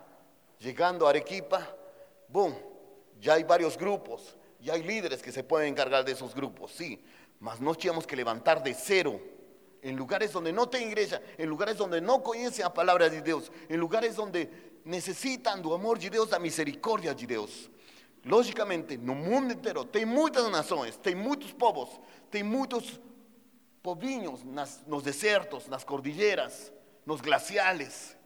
llegando 0.59 1.05
a 1.05 1.09
Arequipa, 1.09 1.75
boom, 2.27 2.55
ya 3.19 3.33
hay 3.33 3.43
varios 3.43 3.77
grupos, 3.77 4.37
ya 4.59 4.73
hay 4.73 4.83
líderes 4.83 5.21
que 5.21 5.31
se 5.31 5.43
pueden 5.43 5.69
encargar 5.69 6.03
de 6.03 6.11
esos 6.11 6.33
grupos, 6.33 6.71
sí, 6.71 7.03
mas 7.39 7.59
nos 7.59 7.77
teníamos 7.77 8.07
que 8.07 8.15
levantar 8.15 8.63
de 8.63 8.73
cero 8.73 9.19
en 9.81 9.95
lugares 9.95 10.31
donde 10.31 10.51
no 10.51 10.67
tienen 10.67 10.89
iglesia, 10.89 11.21
en 11.37 11.47
lugares 11.47 11.77
donde 11.77 12.01
no 12.01 12.23
conocen 12.23 12.63
la 12.63 12.73
palabra 12.73 13.09
de 13.09 13.21
Dios, 13.21 13.51
en 13.69 13.79
lugares 13.79 14.15
donde 14.15 14.49
necessitam 14.83 15.61
do 15.61 15.73
amor 15.73 15.99
de 15.99 16.09
Deus, 16.09 16.29
da 16.29 16.39
misericórdia 16.39 17.13
de 17.13 17.27
Deus. 17.27 17.69
Logicamente, 18.23 18.97
no 18.97 19.13
mundo 19.13 19.53
inteiro 19.53 19.85
tem 19.85 20.03
muitas 20.03 20.49
nações, 20.49 20.97
tem 20.97 21.13
muitos 21.13 21.53
povos, 21.53 21.89
tem 22.31 22.41
muitos 22.41 22.99
povinhos 23.83 24.43
nas, 24.43 24.83
nos 24.87 25.03
desertos, 25.03 25.67
nas 25.67 25.83
cordilheiras, 25.83 26.73
nos 27.05 27.21
glaciales. 27.21 28.17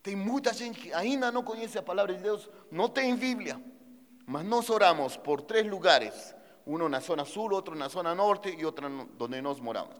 Tem 0.00 0.14
muita 0.14 0.52
gente 0.52 0.80
que 0.80 0.92
ainda 0.94 1.32
não 1.32 1.42
conhece 1.42 1.76
a 1.76 1.82
palavra 1.82 2.14
de 2.14 2.22
Deus, 2.22 2.48
não 2.70 2.88
tem 2.88 3.16
Bíblia. 3.16 3.60
Mas 4.28 4.44
nós 4.44 4.68
oramos 4.68 5.16
por 5.16 5.40
três 5.40 5.66
lugares: 5.66 6.34
um 6.66 6.76
na 6.86 7.00
zona 7.00 7.24
sul, 7.24 7.50
outro 7.50 7.74
na 7.74 7.88
zona 7.88 8.14
norte 8.14 8.50
e 8.50 8.62
outro 8.62 8.86
onde 9.18 9.40
nós 9.40 9.58
moramos. 9.58 9.96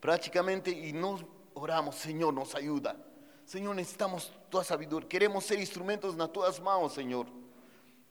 Praticamente, 0.00 0.70
e 0.70 0.94
nós 0.94 1.22
oramos, 1.54 1.96
Senhor, 1.96 2.32
nos 2.32 2.54
ajuda. 2.54 2.96
Señor, 3.44 3.74
necesitamos 3.74 4.32
toda 4.48 4.64
sabiduría. 4.64 5.06
Queremos 5.08 5.44
ser 5.44 5.58
instrumentos 5.58 6.14
en 6.18 6.28
tus 6.28 6.58
manos, 6.60 6.94
Señor. 6.94 7.26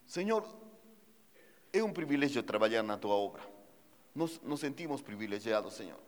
Señor, 0.05 0.45
es 1.71 1.81
un 1.81 1.93
privilegio 1.93 2.45
trabajar 2.45 2.85
en 2.85 2.99
tu 2.99 3.09
obra. 3.09 3.43
Nos, 4.13 4.39
sentimos 4.59 5.01
privilegiados, 5.01 5.73
Señor. 5.73 5.99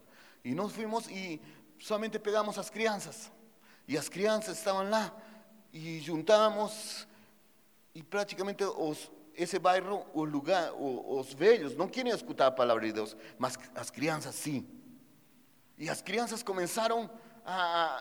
Y 0.43 0.51
nos 0.53 0.71
fuimos 0.71 1.09
y 1.09 1.41
solamente 1.79 2.19
pegamos 2.19 2.57
a 2.57 2.61
las 2.61 2.69
crianzas. 2.69 3.31
Y 3.87 3.93
las 3.93 4.07
crianzas 4.07 4.55
estaban 4.55 4.91
lá 4.91 5.11
y 5.71 5.99
juntábamos 7.99 7.99
y 7.99 8.03
prácticamente 8.03 8.65
ese 9.35 9.59
barrio, 9.59 10.05
o 10.13 10.25
lugar, 10.25 10.73
los 10.79 11.35
velhos 11.35 11.75
no 11.75 11.89
quieren 11.89 12.13
escuchar 12.13 12.51
la 12.51 12.55
palabra 12.55 12.85
de 12.85 12.93
Dios, 12.93 13.17
mas 13.37 13.59
las 13.75 13.91
crianzas 13.91 14.35
sí. 14.35 14.65
Y 15.77 15.85
las 15.85 16.01
crianzas 16.01 16.43
comenzaron 16.43 17.11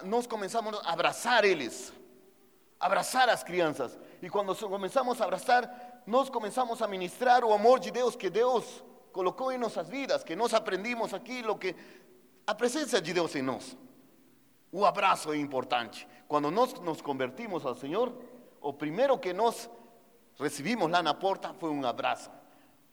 nos 0.04 0.28
comenzamos 0.28 0.74
a 0.84 0.92
abrazar 0.92 1.44
ellos, 1.44 1.92
abrazar 2.78 3.22
a 3.24 3.32
las 3.32 3.44
crianzas. 3.44 3.98
Y 4.20 4.28
cuando 4.28 4.54
comenzamos 4.54 5.20
a 5.20 5.24
abrazar, 5.24 6.02
nos 6.06 6.30
comenzamos 6.30 6.82
a 6.82 6.86
ministrar 6.86 7.44
o 7.44 7.54
amor 7.54 7.80
de 7.80 7.90
Dios 7.90 8.16
que 8.16 8.30
Dios 8.30 8.84
colocó 9.10 9.50
en 9.50 9.60
nuestras 9.60 9.88
vidas, 9.88 10.22
que 10.22 10.36
nos 10.36 10.52
aprendimos 10.52 11.12
aquí, 11.14 11.42
lo 11.42 11.58
que 11.58 11.74
a 12.46 12.56
presencia 12.56 13.00
de 13.00 13.12
Dios 13.12 13.34
en 13.36 13.46
nos. 13.46 13.76
Un 14.70 14.84
abrazo 14.84 15.32
es 15.32 15.40
importante. 15.40 16.06
Cuando 16.26 16.50
nos, 16.50 16.80
nos 16.82 17.02
convertimos 17.02 17.64
al 17.64 17.76
Señor, 17.76 18.12
o 18.60 18.76
primero 18.76 19.20
que 19.20 19.32
nos 19.32 19.70
recibimos 20.38 20.90
la 20.90 21.02
na 21.02 21.18
porta 21.18 21.52
fue 21.52 21.68
un 21.68 21.84
abrazo, 21.84 22.30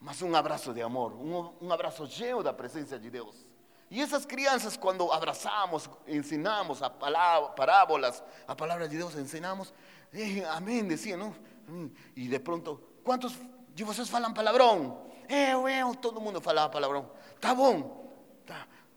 más 0.00 0.20
un 0.22 0.34
abrazo 0.34 0.72
de 0.74 0.82
amor, 0.82 1.12
un 1.14 1.72
abrazo 1.72 2.06
lleno 2.06 2.38
de 2.38 2.44
la 2.44 2.56
presencia 2.56 2.98
de 2.98 3.10
Dios. 3.10 3.46
Y 3.88 4.00
esas 4.00 4.26
crianzas 4.26 4.76
cuando 4.76 5.12
abrazamos, 5.12 5.88
enseñamos 6.06 6.82
a 6.82 6.92
parábolas, 6.92 8.22
a 8.46 8.56
palabras 8.56 8.90
de 8.90 8.96
Dios, 8.96 9.14
enseñamos, 9.14 9.72
eh, 10.12 10.44
amén, 10.50 10.88
decían, 10.88 11.20
¿no? 11.20 11.34
Mm, 11.68 11.86
y 12.16 12.28
de 12.28 12.40
pronto, 12.40 12.80
¿cuántos 13.04 13.34
de 13.74 13.84
ustedes 13.84 14.10
falan 14.10 14.34
palabrón? 14.34 14.98
Eh, 15.28 15.54
todo 16.00 16.18
el 16.18 16.24
mundo 16.24 16.40
falaba 16.40 16.70
palabrón. 16.70 17.08
Está 17.34 17.52
bom. 17.52 18.06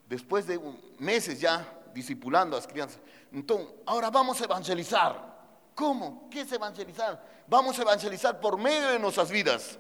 Después 0.08 0.48
de 0.48 0.60
meses 0.98 1.40
ya 1.40 1.68
discipulando 1.94 2.56
a 2.56 2.60
las 2.60 2.68
crianzas. 2.68 3.00
Entonces, 3.32 3.68
ahora 3.86 4.10
vamos 4.10 4.42
a 4.42 4.46
evangelizar. 4.46 5.30
¿Cómo? 5.76 6.28
¿Qué 6.32 6.42
es 6.42 6.52
evangelizar? 6.52 7.24
Vamos 7.50 7.80
a 7.80 7.82
evangelizar 7.82 8.40
por 8.40 8.60
medio 8.60 8.90
de 8.90 9.00
nuestras 9.00 9.32
vidas. 9.32 9.80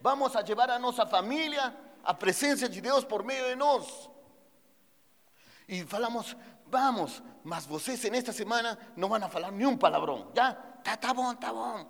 Vamos 0.00 0.34
a 0.34 0.42
llevar 0.42 0.72
a 0.72 0.78
nuestra 0.78 1.06
familia 1.06 1.74
a 2.02 2.18
presencia 2.18 2.68
de 2.68 2.80
Dios 2.80 3.04
por 3.04 3.24
medio 3.24 3.44
de 3.44 3.54
nos. 3.54 4.10
Y 5.68 5.82
falamos, 5.82 6.36
vamos, 6.66 7.22
mas 7.44 7.66
vocês 7.66 8.04
en 8.04 8.16
esta 8.16 8.32
semana 8.32 8.76
no 8.96 9.08
van 9.08 9.22
a 9.22 9.28
falar 9.28 9.52
ni 9.52 9.64
un 9.64 9.78
palabrón. 9.78 10.30
¿Ya? 10.34 10.80
Está, 10.84 11.12
bom, 11.12 11.32
está 11.32 11.52
bom. 11.52 11.86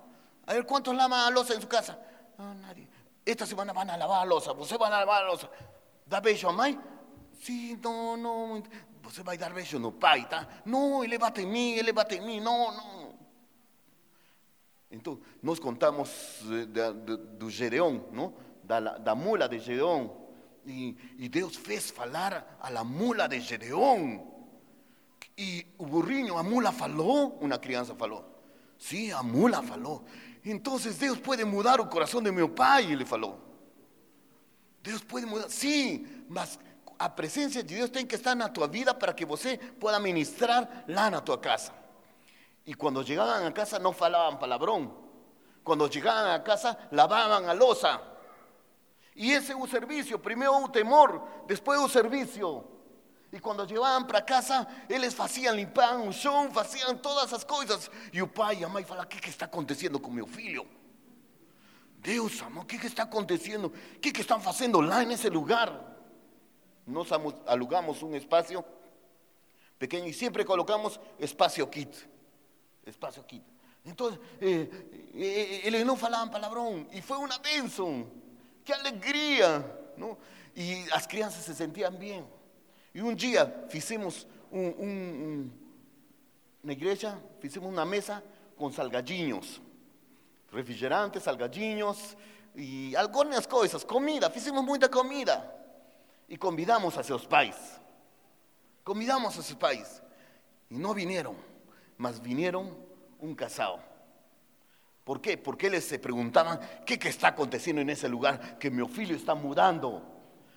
A 0.47 0.53
ver, 0.53 0.67
¿cuántos 0.67 0.95
lavan 0.95 1.25
la 1.25 1.31
losa 1.31 1.55
en 1.55 1.63
su 1.63 1.69
casa? 1.69 1.99
No, 2.37 2.55
nadie. 2.55 2.87
Esta 3.25 3.47
semana 3.47 3.73
van 3.73 3.89
a 3.89 3.97
lavar 3.97 4.21
la 4.21 4.27
losa. 4.27 4.53
Você 4.53 4.77
van 4.77 4.93
a 4.93 5.01
lavar 5.01 5.23
la 5.23 5.29
losa. 5.29 5.49
¿Da 6.05 6.21
beijo 6.21 6.51
a 6.51 6.53
mãe? 6.53 6.79
Sí, 7.41 7.79
no, 7.83 8.17
no. 8.17 8.63
Você 9.03 9.23
vai 9.23 9.39
dar 9.39 9.53
beijo 9.55 9.79
no 9.79 9.93
pai? 9.93 10.27
No, 10.67 11.03
ele 11.03 11.17
bate 11.17 11.43
en 11.43 11.51
mí, 11.51 11.79
ele 11.79 11.93
en 12.11 12.27
mí. 12.27 12.41
No, 12.41 12.71
no. 12.73 13.26
Então, 14.91 15.21
nós 15.43 15.59
contamos 15.59 16.41
eh, 16.51 16.67
da, 16.67 16.93
da, 16.93 17.17
do 17.17 17.51
Gedeão, 17.51 18.07
não? 18.13 18.35
Da, 18.63 18.81
da 18.99 19.15
mula 19.15 19.49
de 19.49 19.59
Gedeão. 19.59 20.27
E, 20.65 20.97
e 21.19 21.29
Deus 21.29 21.57
fez 21.57 21.91
falar 21.91 22.57
a 22.61 22.71
la 22.71 22.85
mula 22.85 23.29
de 23.29 23.41
Gedeão. 23.41 24.35
E 25.37 25.67
o 25.77 25.87
burrinho, 25.87 26.39
a 26.39 26.43
mula 26.43 26.73
falou, 26.73 27.39
uma 27.41 27.59
criança 27.59 27.95
falou. 27.95 28.25
Sim, 28.79 29.13
a 29.13 29.23
mula 29.23 29.63
falou. 29.63 30.05
Então 30.45 30.79
Deus 30.79 31.19
pode 31.19 31.45
mudar 31.45 31.81
o 31.81 31.87
coração 31.87 32.23
de 32.23 32.31
meu 32.31 32.49
pai, 32.49 32.91
ele 32.91 33.05
falou. 33.05 33.41
Deus 34.83 35.03
pode 35.03 35.27
mudar, 35.27 35.51
sim, 35.51 36.07
mas 36.29 36.59
a 36.99 37.09
presença 37.09 37.63
de 37.63 37.75
Deus 37.75 37.91
tem 37.91 38.07
que 38.07 38.15
estar 38.15 38.35
na 38.35 38.49
tua 38.49 38.69
vida 38.69 38.95
para 38.95 39.13
que 39.13 39.27
você 39.27 39.59
pueda 39.59 39.99
ministrar 39.99 40.85
lá 40.89 41.11
na 41.11 41.21
tua 41.21 41.37
casa. 41.37 41.73
Y 42.67 42.75
cuando 42.75 43.03
llegaban 43.03 43.45
a 43.45 43.55
casa 43.55 43.79
no 43.79 43.93
falaban 43.93 44.39
palabrón. 44.41 44.93
Cuando 45.63 45.89
llegaban 45.89 46.33
a 46.33 46.43
casa 46.43 46.77
lavaban 46.91 47.49
a 47.49 47.55
losa. 47.55 48.03
Y 49.15 49.33
ese 49.33 49.53
es 49.53 49.59
un 49.59 49.69
servicio, 49.69 50.21
primero 50.21 50.57
un 50.59 50.71
temor, 50.71 51.45
después 51.47 51.79
un 51.79 51.89
servicio. 51.89 52.69
Y 53.33 53.39
cuando 53.39 53.65
llevaban 53.65 54.07
para 54.07 54.25
casa, 54.25 54.67
eles 54.89 55.19
hacían 55.19 55.57
limpiar 55.57 55.97
un 55.97 56.13
show, 56.13 56.51
hacían 56.59 57.01
todas 57.01 57.29
esas 57.29 57.45
cosas. 57.45 57.91
Y 58.13 58.19
el 58.19 58.29
pai 58.29 58.61
y 58.61 58.65
a 58.65 58.69
mãe 58.69 58.85
falaban, 58.85 59.09
¿qué, 59.09 59.31
está 59.31 59.47
aconteciendo 59.47 60.03
con 60.03 60.15
mi 60.15 60.27
filho? 60.27 60.65
Deus, 62.03 62.43
amor, 62.43 62.67
¿qué, 62.67 62.77
está 62.85 63.05
aconteciendo? 63.05 63.73
¿Qué, 64.03 64.13
que 64.13 64.23
están 64.23 64.41
haciendo 64.45 64.83
lá 64.83 65.03
en 65.03 65.13
ese 65.13 65.31
lugar? 65.31 65.97
Nos 66.85 67.11
alugamos 67.47 68.03
un 68.03 68.17
espacio 68.17 68.65
pequeño 69.79 70.07
y 70.07 70.13
siempre 70.13 70.45
colocamos 70.45 71.01
espacio 71.19 71.71
kit 71.71 71.95
espacio 72.91 73.21
aqui. 73.21 73.43
Então, 73.85 74.09
eh, 74.41 74.69
eh, 75.15 75.67
eles 75.67 75.85
não 75.85 75.97
falavam 75.97 76.29
palavrão 76.29 76.87
e 76.93 77.01
foi 77.03 77.19
uma 77.19 77.39
bênção. 77.39 78.11
Que 78.65 78.73
alegria! 78.73 79.65
Não? 79.97 80.17
E 80.55 80.85
as 80.93 81.07
crianças 81.07 81.45
se 81.45 81.55
sentiam 81.55 81.93
bem. 81.93 82.27
E 82.95 83.03
um 83.03 83.15
dia 83.15 83.67
fizemos 83.69 84.27
um, 84.51 84.61
um, 84.61 84.89
um, 84.89 85.51
na 86.63 86.73
fizemos 87.41 87.69
uma 87.69 87.85
mesa 87.85 88.23
com 88.57 88.73
salgadinhos, 88.73 89.61
refrigerantes, 90.51 91.23
salgadinhos 91.23 92.17
e 92.55 92.97
algumas 92.97 93.47
coisas, 93.47 93.85
comida, 93.85 94.31
fizemos 94.31 94.65
muita 94.65 94.89
comida. 94.89 95.55
E 96.29 96.37
convidamos 96.37 96.97
a 96.99 97.03
seus 97.05 97.25
pais. 97.25 97.81
Convidamos 98.83 99.29
a 99.29 99.31
seus 99.43 99.55
pais. 99.55 100.03
E 100.71 100.77
não 100.77 100.93
vieram 100.93 101.37
mas 101.99 102.21
vinieron 102.21 102.77
un 103.19 103.35
casado. 103.35 103.81
¿Por 105.05 105.21
qué? 105.21 105.39
Porque 105.39 105.71
les 105.71 105.85
se 105.85 105.99
preguntaban, 105.99 106.59
¿qué, 106.85 106.99
¿qué 106.99 107.09
está 107.09 107.29
aconteciendo 107.29 107.81
en 107.81 107.91
ese 107.91 108.09
lugar? 108.09 108.59
Que 108.59 108.71
mi 108.71 108.83
oficio 108.83 109.15
está 109.15 109.35
mudando, 109.35 110.03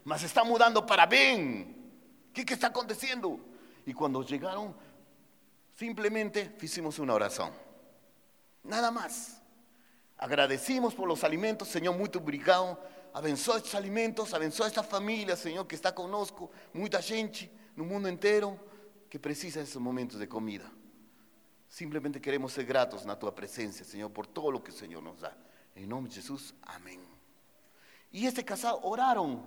mas 0.03 0.23
está 0.23 0.43
mudando 0.43 0.85
para 0.85 1.05
bien. 1.05 1.91
¿Qué, 2.33 2.43
¿Qué 2.45 2.55
está 2.55 2.67
aconteciendo? 2.67 3.39
Y 3.85 3.93
cuando 3.93 4.23
llegaron, 4.23 4.75
simplemente 5.75 6.55
hicimos 6.61 6.97
una 6.99 7.13
oración. 7.13 7.51
Nada 8.63 8.91
más. 8.91 9.39
Agradecimos 10.17 10.93
por 10.93 11.07
los 11.07 11.23
alimentos, 11.23 11.69
Señor, 11.69 11.95
muy 11.95 12.09
obrigado. 12.13 12.77
Abençoa 13.13 13.57
estos 13.57 13.73
alimentos, 13.73 14.33
abençoa 14.33 14.67
esta 14.67 14.83
familia, 14.83 15.35
Señor, 15.35 15.65
que 15.65 15.75
está 15.75 15.95
conosco, 15.95 16.51
mucha 16.73 17.01
gente 17.01 17.49
el 17.75 17.83
mundo 17.83 18.07
entero 18.09 18.57
que 19.09 19.19
precisa 19.19 19.61
esos 19.61 19.81
momentos 19.81 20.19
de 20.19 20.27
comida. 20.27 20.69
Simplemente 21.69 22.19
queremos 22.19 22.51
ser 22.51 22.65
gratos 22.65 23.05
na 23.05 23.15
tua 23.15 23.31
presencia, 23.31 23.85
Señor, 23.85 24.11
por 24.11 24.25
todo 24.25 24.49
lo 24.49 24.63
que 24.63 24.71
el 24.71 24.77
Señor 24.77 25.03
nos 25.03 25.21
da. 25.21 25.37
En 25.75 25.87
nombre 25.87 26.09
de 26.09 26.15
Jesús, 26.15 26.55
amén. 26.63 26.99
Y 28.11 28.25
este 28.25 28.43
casado 28.43 28.79
oraron. 28.81 29.41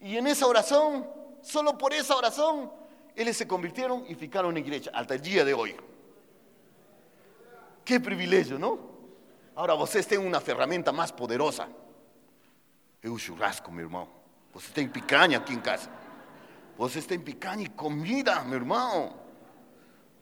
Y 0.00 0.16
en 0.16 0.26
esa 0.26 0.46
oración, 0.46 1.08
solo 1.40 1.78
por 1.78 1.92
esa 1.92 2.16
oración, 2.16 2.70
ellos 3.14 3.36
se 3.36 3.46
convirtieron 3.46 4.04
y 4.08 4.16
ficaron 4.16 4.56
en 4.56 4.64
iglesia 4.64 4.90
hasta 4.92 5.14
el 5.14 5.20
día 5.20 5.44
de 5.44 5.54
hoy. 5.54 5.76
Qué 7.84 8.00
privilegio, 8.00 8.58
¿no? 8.58 8.78
Ahora 9.54 9.74
vocês 9.74 10.04
têm 10.04 10.18
uma 10.18 10.40
ferramenta 10.40 10.92
mais 10.92 11.10
poderosa. 11.10 11.68
É 13.02 13.08
o 13.08 13.16
churrasco, 13.16 13.70
meu 13.72 13.86
irmão. 13.86 14.08
Você 14.52 14.72
tem 14.72 14.88
picanha 14.88 15.38
aqui 15.38 15.54
em 15.54 15.60
casa. 15.60 15.90
Vocês 16.76 17.06
têm 17.06 17.18
picanha 17.18 17.62
e 17.64 17.68
comida, 17.68 18.42
meu 18.42 18.58
irmão. 18.58 19.17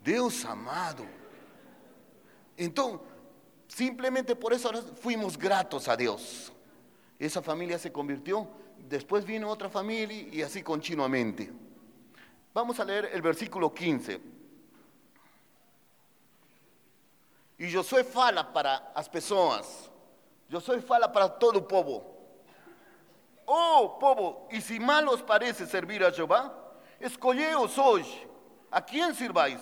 Dios 0.06 0.44
amado. 0.44 1.04
Entonces, 2.56 3.00
simplemente 3.66 4.36
por 4.36 4.52
eso 4.52 4.70
fuimos 4.94 5.36
gratos 5.36 5.88
a 5.88 5.96
Dios. 5.96 6.52
Esa 7.18 7.42
familia 7.42 7.76
se 7.76 7.90
convirtió, 7.90 8.48
después 8.88 9.24
vino 9.24 9.50
otra 9.50 9.68
familia 9.68 10.28
y 10.32 10.42
así 10.42 10.62
continuamente. 10.62 11.52
Vamos 12.54 12.78
a 12.78 12.84
leer 12.84 13.10
el 13.12 13.20
versículo 13.20 13.74
15. 13.74 14.20
Y 17.58 17.68
yo 17.68 17.82
soy 17.82 18.04
fala 18.04 18.52
para 18.52 18.92
las 18.94 19.08
personas. 19.08 19.90
Yo 20.48 20.60
soy 20.60 20.80
fala 20.80 21.10
para 21.10 21.36
todo 21.36 21.58
el 21.58 21.64
pueblo. 21.64 22.14
Oh, 23.44 23.96
pueblo, 23.98 24.46
y 24.52 24.60
si 24.60 24.78
mal 24.78 25.08
os 25.08 25.20
parece 25.22 25.66
servir 25.66 26.04
a 26.04 26.12
Jehová, 26.12 26.56
escolleos 27.00 27.76
hoy 27.76 28.04
a 28.70 28.84
quién 28.84 29.12
sirváis 29.12 29.58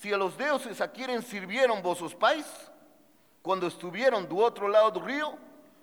si 0.00 0.12
a 0.12 0.16
los 0.16 0.36
dioses 0.36 0.80
a 0.80 0.90
quienes 0.90 1.24
sirvieron 1.26 1.82
vosotros 1.82 2.14
pais 2.14 2.46
cuando 3.42 3.66
estuvieron 3.66 4.28
do 4.28 4.36
otro 4.38 4.68
lado 4.68 4.90
del 4.90 5.04
río, 5.04 5.38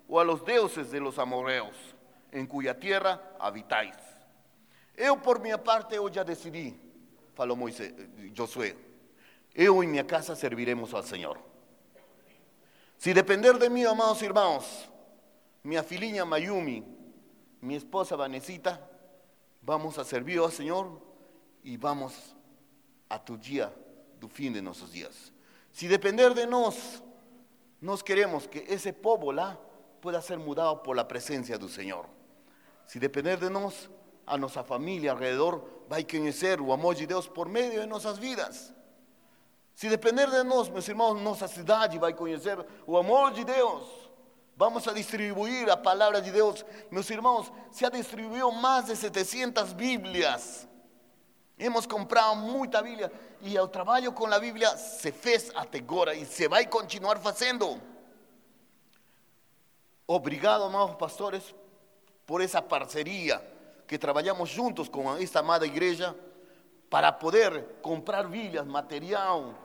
o 0.08 0.20
a 0.20 0.24
los 0.24 0.44
dioses 0.44 0.90
de 0.90 1.00
los 1.00 1.18
amorreos, 1.18 1.74
en 2.30 2.46
cuya 2.46 2.78
tierra 2.78 3.20
habitáis. 3.38 3.96
Eu, 4.96 5.16
por 5.16 5.40
mi 5.40 5.50
parte, 5.58 5.96
eu 5.96 6.08
já 6.12 6.22
decidi, 6.22 6.78
falou 7.34 7.56
Moisés, 7.56 7.92
Josué, 8.36 8.76
eu 9.54 9.82
y 9.82 9.86
mi 9.86 10.02
casa 10.04 10.36
serviremos 10.36 10.94
al 10.94 11.04
Señor. 11.04 11.38
Si 12.98 13.12
depender 13.12 13.58
de 13.58 13.68
mí, 13.68 13.84
amados 13.84 14.22
hermanos, 14.22 14.88
mi 15.62 15.76
filhinha 15.82 16.24
Mayumi, 16.24 16.84
mi 17.60 17.76
esposa 17.76 18.14
Vanesita, 18.14 18.80
vamos 19.62 19.98
a 19.98 20.04
servir 20.04 20.38
al 20.38 20.52
Señor 20.52 21.00
y 21.62 21.76
vamos 21.76 22.36
a 23.08 23.24
tu 23.24 23.36
día 24.26 24.34
fin 24.34 24.52
de 24.52 24.62
nuestros 24.62 24.92
días. 24.92 25.32
Si 25.72 25.88
depender 25.88 26.34
de 26.34 26.46
nos, 26.46 27.02
nos 27.80 28.02
queremos 28.02 28.48
que 28.48 28.64
ese 28.68 28.94
lá 29.32 29.58
pueda 30.00 30.20
ser 30.22 30.38
mudado 30.38 30.82
por 30.82 30.96
la 30.96 31.06
presencia 31.06 31.58
del 31.58 31.70
Señor. 31.70 32.06
Si 32.86 32.98
depender 32.98 33.38
de 33.38 33.50
nos, 33.50 33.90
a 34.26 34.36
nuestra 34.38 34.64
familia 34.64 35.12
alrededor 35.12 35.84
va 35.90 35.98
a 35.98 36.06
conocer 36.06 36.60
o 36.60 36.72
amor 36.72 36.96
de 36.96 37.06
Dios 37.06 37.28
por 37.28 37.48
medio 37.48 37.80
de 37.80 37.86
nuestras 37.86 38.18
vidas. 38.18 38.72
Si 39.74 39.88
depender 39.88 40.30
de 40.30 40.44
nos, 40.44 40.70
meus 40.70 40.88
irmãos, 40.88 41.20
nuestra 41.20 41.48
ciudad 41.48 41.90
va 42.00 42.08
a 42.08 42.16
conocer 42.16 42.64
o 42.86 42.96
amor 42.96 43.34
de 43.34 43.44
Dios. 43.44 44.10
Vamos 44.56 44.86
a 44.86 44.92
distribuir 44.92 45.66
la 45.66 45.82
palabra 45.82 46.20
de 46.20 46.30
Dios. 46.30 46.64
Meus 46.90 47.10
irmãos, 47.10 47.52
se 47.72 47.84
ha 47.84 47.90
distribuido 47.90 48.52
más 48.52 48.86
de 48.86 48.94
700 48.94 49.76
Biblias. 49.76 50.68
Hemos 51.56 51.86
comprado 51.86 52.34
mucha 52.34 52.82
Biblia 52.82 53.10
y 53.40 53.56
el 53.56 53.70
trabajo 53.70 54.12
con 54.14 54.28
la 54.28 54.38
Biblia 54.38 54.76
se 54.76 55.12
fez 55.12 55.52
até 55.54 55.78
agora 55.78 56.14
y 56.14 56.24
se 56.24 56.48
va 56.48 56.58
a 56.58 56.68
continuar 56.68 57.20
haciendo. 57.24 57.78
Obrigado, 60.06 60.64
amados 60.64 60.96
pastores, 60.96 61.54
por 62.26 62.42
esa 62.42 62.66
parcería 62.66 63.40
que 63.86 63.98
trabajamos 63.98 64.52
juntos 64.54 64.90
con 64.90 65.20
esta 65.22 65.38
amada 65.38 65.64
iglesia 65.64 66.14
para 66.88 67.16
poder 67.18 67.76
comprar 67.80 68.28
Biblias, 68.28 68.66
material, 68.66 69.56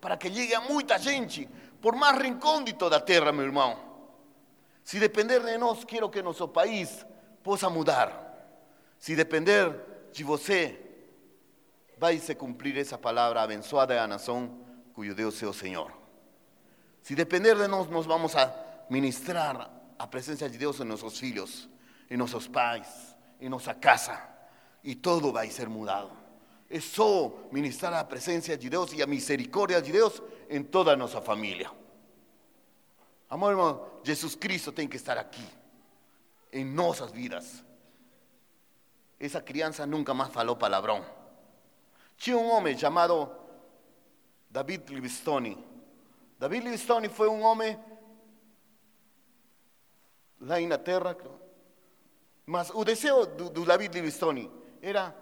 para 0.00 0.18
que 0.18 0.30
llegue 0.30 0.54
a 0.54 0.60
mucha 0.60 0.98
gente, 0.98 1.48
por 1.80 1.96
más 1.96 2.16
recóndito 2.16 2.88
da 2.88 3.04
tierra, 3.04 3.32
mi 3.32 3.42
hermano. 3.42 3.76
Si 4.84 4.98
depender 4.98 5.42
de 5.42 5.58
nós, 5.58 5.84
quiero 5.84 6.10
que 6.10 6.22
nuestro 6.22 6.52
país 6.52 7.04
pueda 7.42 7.68
mudar. 7.68 8.10
Si 8.98 9.14
depender 9.14 10.10
de 10.12 10.24
você, 10.24 10.91
vai 12.02 12.18
se 12.18 12.34
cumprir 12.34 12.76
esa 12.78 12.98
palabra, 12.98 13.42
abençoada 13.42 13.94
é 13.94 13.98
a 14.00 14.18
cuyo 14.92 15.14
Dios 15.14 15.36
sea 15.36 15.46
el 15.46 15.54
Señor. 15.54 15.92
Si 17.00 17.14
depender 17.14 17.56
de 17.56 17.68
nosotros, 17.68 17.94
nos 17.94 18.06
vamos 18.08 18.34
a 18.34 18.84
ministrar 18.90 19.70
a 19.96 20.10
presencia 20.10 20.48
de 20.48 20.58
Dios 20.58 20.80
en 20.80 20.88
nuestros 20.88 21.22
hijos, 21.22 21.68
en 22.10 22.18
nuestros 22.18 22.48
pais, 22.48 22.88
en 23.38 23.50
nuestra 23.50 23.78
casa, 23.78 24.18
y 24.82 24.96
todo 24.96 25.32
va 25.32 25.42
a 25.42 25.46
ser 25.46 25.68
mudado. 25.68 26.10
Es 26.68 26.86
solo 26.86 27.48
ministrar 27.52 27.94
a 27.94 28.08
presencia 28.08 28.56
de 28.56 28.68
Dios 28.68 28.92
y 28.94 29.00
a 29.00 29.06
misericordia 29.06 29.80
de 29.80 29.92
Dios 29.92 30.24
en 30.48 30.72
toda 30.72 30.96
nuestra 30.96 31.20
familia. 31.20 31.72
Amor, 33.28 33.52
hermano, 33.52 34.00
Jesús 34.04 34.36
Cristo 34.40 34.74
tiene 34.74 34.90
que 34.90 34.96
estar 34.96 35.18
aquí, 35.18 35.46
en 36.50 36.74
nuestras 36.74 37.12
vidas. 37.12 37.62
Esa 39.20 39.44
crianza 39.44 39.86
nunca 39.86 40.12
más 40.12 40.32
faló 40.32 40.58
palabrón. 40.58 41.21
Tinha 42.22 42.38
um 42.38 42.52
homem 42.52 42.78
chamado 42.78 43.28
David 44.48 44.94
Livingstone. 44.94 45.58
David 46.38 46.62
Livingstone 46.62 47.08
foi 47.08 47.28
um 47.28 47.42
homem 47.42 47.76
lá 50.38 50.60
na 50.60 50.78
Terra, 50.78 51.16
mas 52.46 52.70
o 52.70 52.84
desejo 52.84 53.26
do, 53.26 53.50
do 53.50 53.64
David 53.64 53.92
Livingstone 53.92 54.48
era 54.80 55.12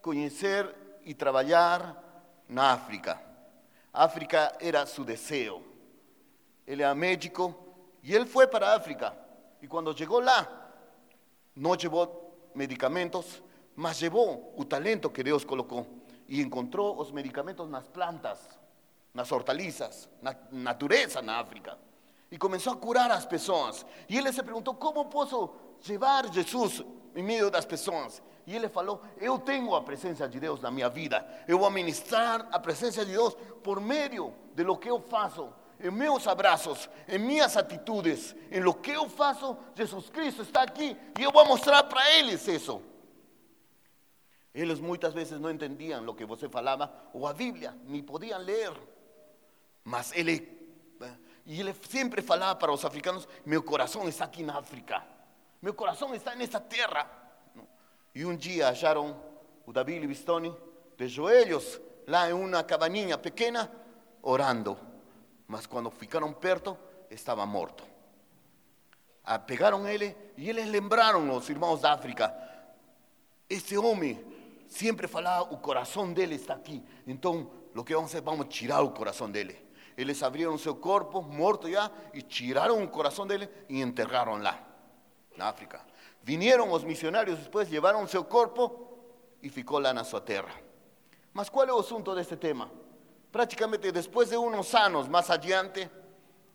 conhecer 0.00 0.72
e 1.04 1.12
trabalhar 1.12 2.00
na 2.48 2.70
África. 2.70 3.20
África 3.92 4.56
era 4.60 4.86
seu 4.86 5.02
desejo. 5.02 5.60
Ele 6.64 6.84
era 6.84 6.94
médico 6.94 7.52
e 8.00 8.14
ele 8.14 8.26
foi 8.26 8.46
para 8.46 8.76
África. 8.76 9.12
E 9.60 9.66
quando 9.66 9.98
chegou 9.98 10.20
lá, 10.20 10.70
não 11.56 11.72
levou 11.72 12.52
medicamentos, 12.54 13.42
mas 13.74 14.00
levou 14.00 14.54
o 14.56 14.64
talento 14.64 15.10
que 15.10 15.24
Deus 15.24 15.44
colocou 15.44 16.03
e 16.28 16.40
encontrou 16.40 17.00
os 17.00 17.10
medicamentos 17.10 17.68
nas 17.68 17.86
plantas, 17.88 18.38
nas 19.12 19.30
hortalizas, 19.30 20.08
na 20.20 20.34
natureza 20.50 21.22
na 21.22 21.38
África. 21.38 21.78
E 22.30 22.38
começou 22.38 22.72
a 22.72 22.76
curar 22.76 23.10
as 23.10 23.24
pessoas. 23.24 23.86
E 24.08 24.18
ele 24.18 24.32
se 24.32 24.42
perguntou: 24.42 24.74
como 24.74 25.04
posso 25.06 25.50
levar 25.88 26.32
Jesus 26.32 26.82
em 27.14 27.22
meio 27.22 27.50
das 27.50 27.64
pessoas? 27.64 28.22
E 28.46 28.54
ele 28.54 28.68
falou: 28.68 29.02
Eu 29.20 29.38
tenho 29.38 29.74
a 29.74 29.82
presença 29.82 30.28
de 30.28 30.40
Deus 30.40 30.60
na 30.60 30.70
minha 30.70 30.88
vida. 30.88 31.26
Eu 31.46 31.58
vou 31.58 31.70
ministrar 31.70 32.46
a 32.50 32.58
presença 32.58 33.04
de 33.04 33.12
Deus 33.12 33.34
por 33.62 33.80
meio 33.80 34.34
de 34.54 34.62
lo 34.62 34.76
que 34.76 34.90
eu 34.90 35.00
faço, 35.00 35.48
em 35.80 35.90
meus 35.90 36.26
abraços, 36.26 36.88
em 37.08 37.18
minhas 37.18 37.56
atitudes, 37.56 38.34
em 38.50 38.60
lo 38.60 38.74
que 38.74 38.90
eu 38.90 39.08
faço. 39.08 39.56
Jesus 39.74 40.10
Cristo 40.10 40.42
está 40.42 40.62
aqui 40.62 40.96
e 41.18 41.22
eu 41.22 41.32
vou 41.32 41.46
mostrar 41.46 41.84
para 41.84 42.10
eles 42.16 42.46
isso. 42.48 42.82
Eles 44.54 44.78
muitas 44.78 45.12
vezes 45.12 45.40
não 45.40 45.50
entendiam 45.50 46.06
o 46.08 46.14
que 46.14 46.24
você 46.24 46.48
falava 46.48 46.92
ou 47.12 47.26
a 47.26 47.32
Bíblia, 47.32 47.76
nem 47.86 48.00
podiam 48.00 48.38
ler. 48.38 48.72
Mas 49.82 50.12
ele, 50.14 50.48
e 51.44 51.58
ele 51.60 51.74
sempre 51.90 52.22
falava 52.22 52.54
para 52.54 52.72
os 52.72 52.84
africanos: 52.84 53.26
Meu 53.44 53.62
coração 53.62 54.08
está 54.08 54.26
aqui 54.26 54.44
na 54.44 54.56
África, 54.58 55.04
meu 55.60 55.74
coração 55.74 56.14
está 56.14 56.36
nessa 56.36 56.60
terra. 56.60 57.10
E 58.14 58.24
um 58.24 58.36
dia 58.36 58.68
acharam 58.68 59.20
o 59.66 59.72
Davi 59.72 59.98
Livingstone 59.98 60.56
de 60.96 61.08
joelhos 61.08 61.80
lá 62.06 62.30
em 62.30 62.32
uma 62.32 62.62
cabaninha 62.62 63.18
pequena, 63.18 63.68
orando. 64.22 64.78
Mas 65.48 65.66
quando 65.66 65.90
ficaram 65.90 66.32
perto, 66.32 66.78
estava 67.10 67.44
morto. 67.44 67.82
Ah, 69.24 69.36
pegaram 69.36 69.88
ele 69.88 70.16
e 70.36 70.48
eles 70.48 70.68
lembraram, 70.68 71.34
os 71.34 71.48
irmãos 71.48 71.80
da 71.80 71.92
África, 71.92 72.32
esse 73.50 73.76
homem 73.76 74.33
sempre 74.68 75.06
falava, 75.06 75.52
o 75.52 75.58
coração 75.58 76.12
dele 76.12 76.36
está 76.36 76.54
aqui. 76.54 76.82
Então, 77.06 77.50
o 77.74 77.84
que 77.84 77.94
vamos 77.94 78.10
fazer? 78.10 78.24
Vamos 78.24 78.46
tirar 78.48 78.82
o 78.82 78.90
coração 78.90 79.30
dele. 79.30 79.56
Eles 79.96 80.22
abriram 80.22 80.58
seu 80.58 80.74
corpo, 80.74 81.22
morto 81.22 81.70
já, 81.70 81.90
e 82.12 82.22
tiraram 82.22 82.82
o 82.82 82.88
coração 82.88 83.26
dele 83.26 83.48
e 83.68 83.80
enterraram 83.80 84.36
lá, 84.36 84.60
na 85.36 85.48
África. 85.48 85.80
Vinieron 86.24 86.72
os 86.72 86.84
missionários 86.84 87.38
después, 87.38 87.68
llevaron 87.68 88.08
su 88.08 88.24
cuerpo 88.24 89.38
y 89.42 89.50
ficó 89.50 89.78
lá 89.78 89.92
na 89.92 90.04
sua 90.04 90.22
terra. 90.22 90.54
Mas 91.34 91.50
qual 91.50 91.68
é 91.68 91.72
o 91.72 91.80
assunto 91.80 92.14
deste 92.14 92.36
tema? 92.36 92.70
Praticamente 93.30 93.92
después 93.92 94.30
de 94.30 94.36
unos 94.38 94.74
años 94.74 95.08
más 95.08 95.28
adiante, 95.28 95.90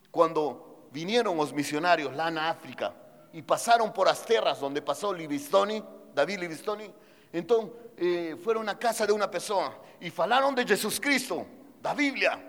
cuando 0.10 0.88
vinieron 0.92 1.38
los 1.38 1.54
misionarios 1.54 2.16
lá 2.16 2.32
na 2.32 2.50
África 2.50 2.96
y 3.32 3.44
pasaron 3.44 3.94
por 3.94 4.08
las 4.08 4.26
tierras 4.26 4.60
donde 4.60 4.82
pasó 4.82 5.14
Livingstone, 5.14 5.84
David 6.16 6.40
Livingstone, 6.40 6.92
entonces 7.32 7.72
eh, 7.98 8.38
fueron 8.44 8.68
a 8.70 8.78
casa 8.78 9.06
de 9.06 9.14
una 9.14 9.30
persona 9.30 9.74
y 10.00 10.10
falaron 10.10 10.56
de 10.56 10.66
Jesucristo, 10.66 11.46
da 11.82 11.94
Biblia, 11.94 12.40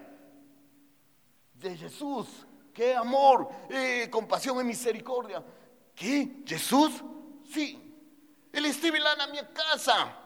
de 1.54 1.76
Jesús, 1.76 2.46
qué 2.72 2.94
amor, 2.94 3.48
eh, 3.68 4.08
compasión 4.10 4.60
y 4.60 4.64
misericordia. 4.64 5.42
¿Qué? 5.94 6.42
¿Jesús? 6.46 7.04
Sí. 7.52 7.90
Ele 8.52 8.68
esteve 8.68 8.98
lá 8.98 9.14
na 9.16 9.26
casa. 9.52 10.16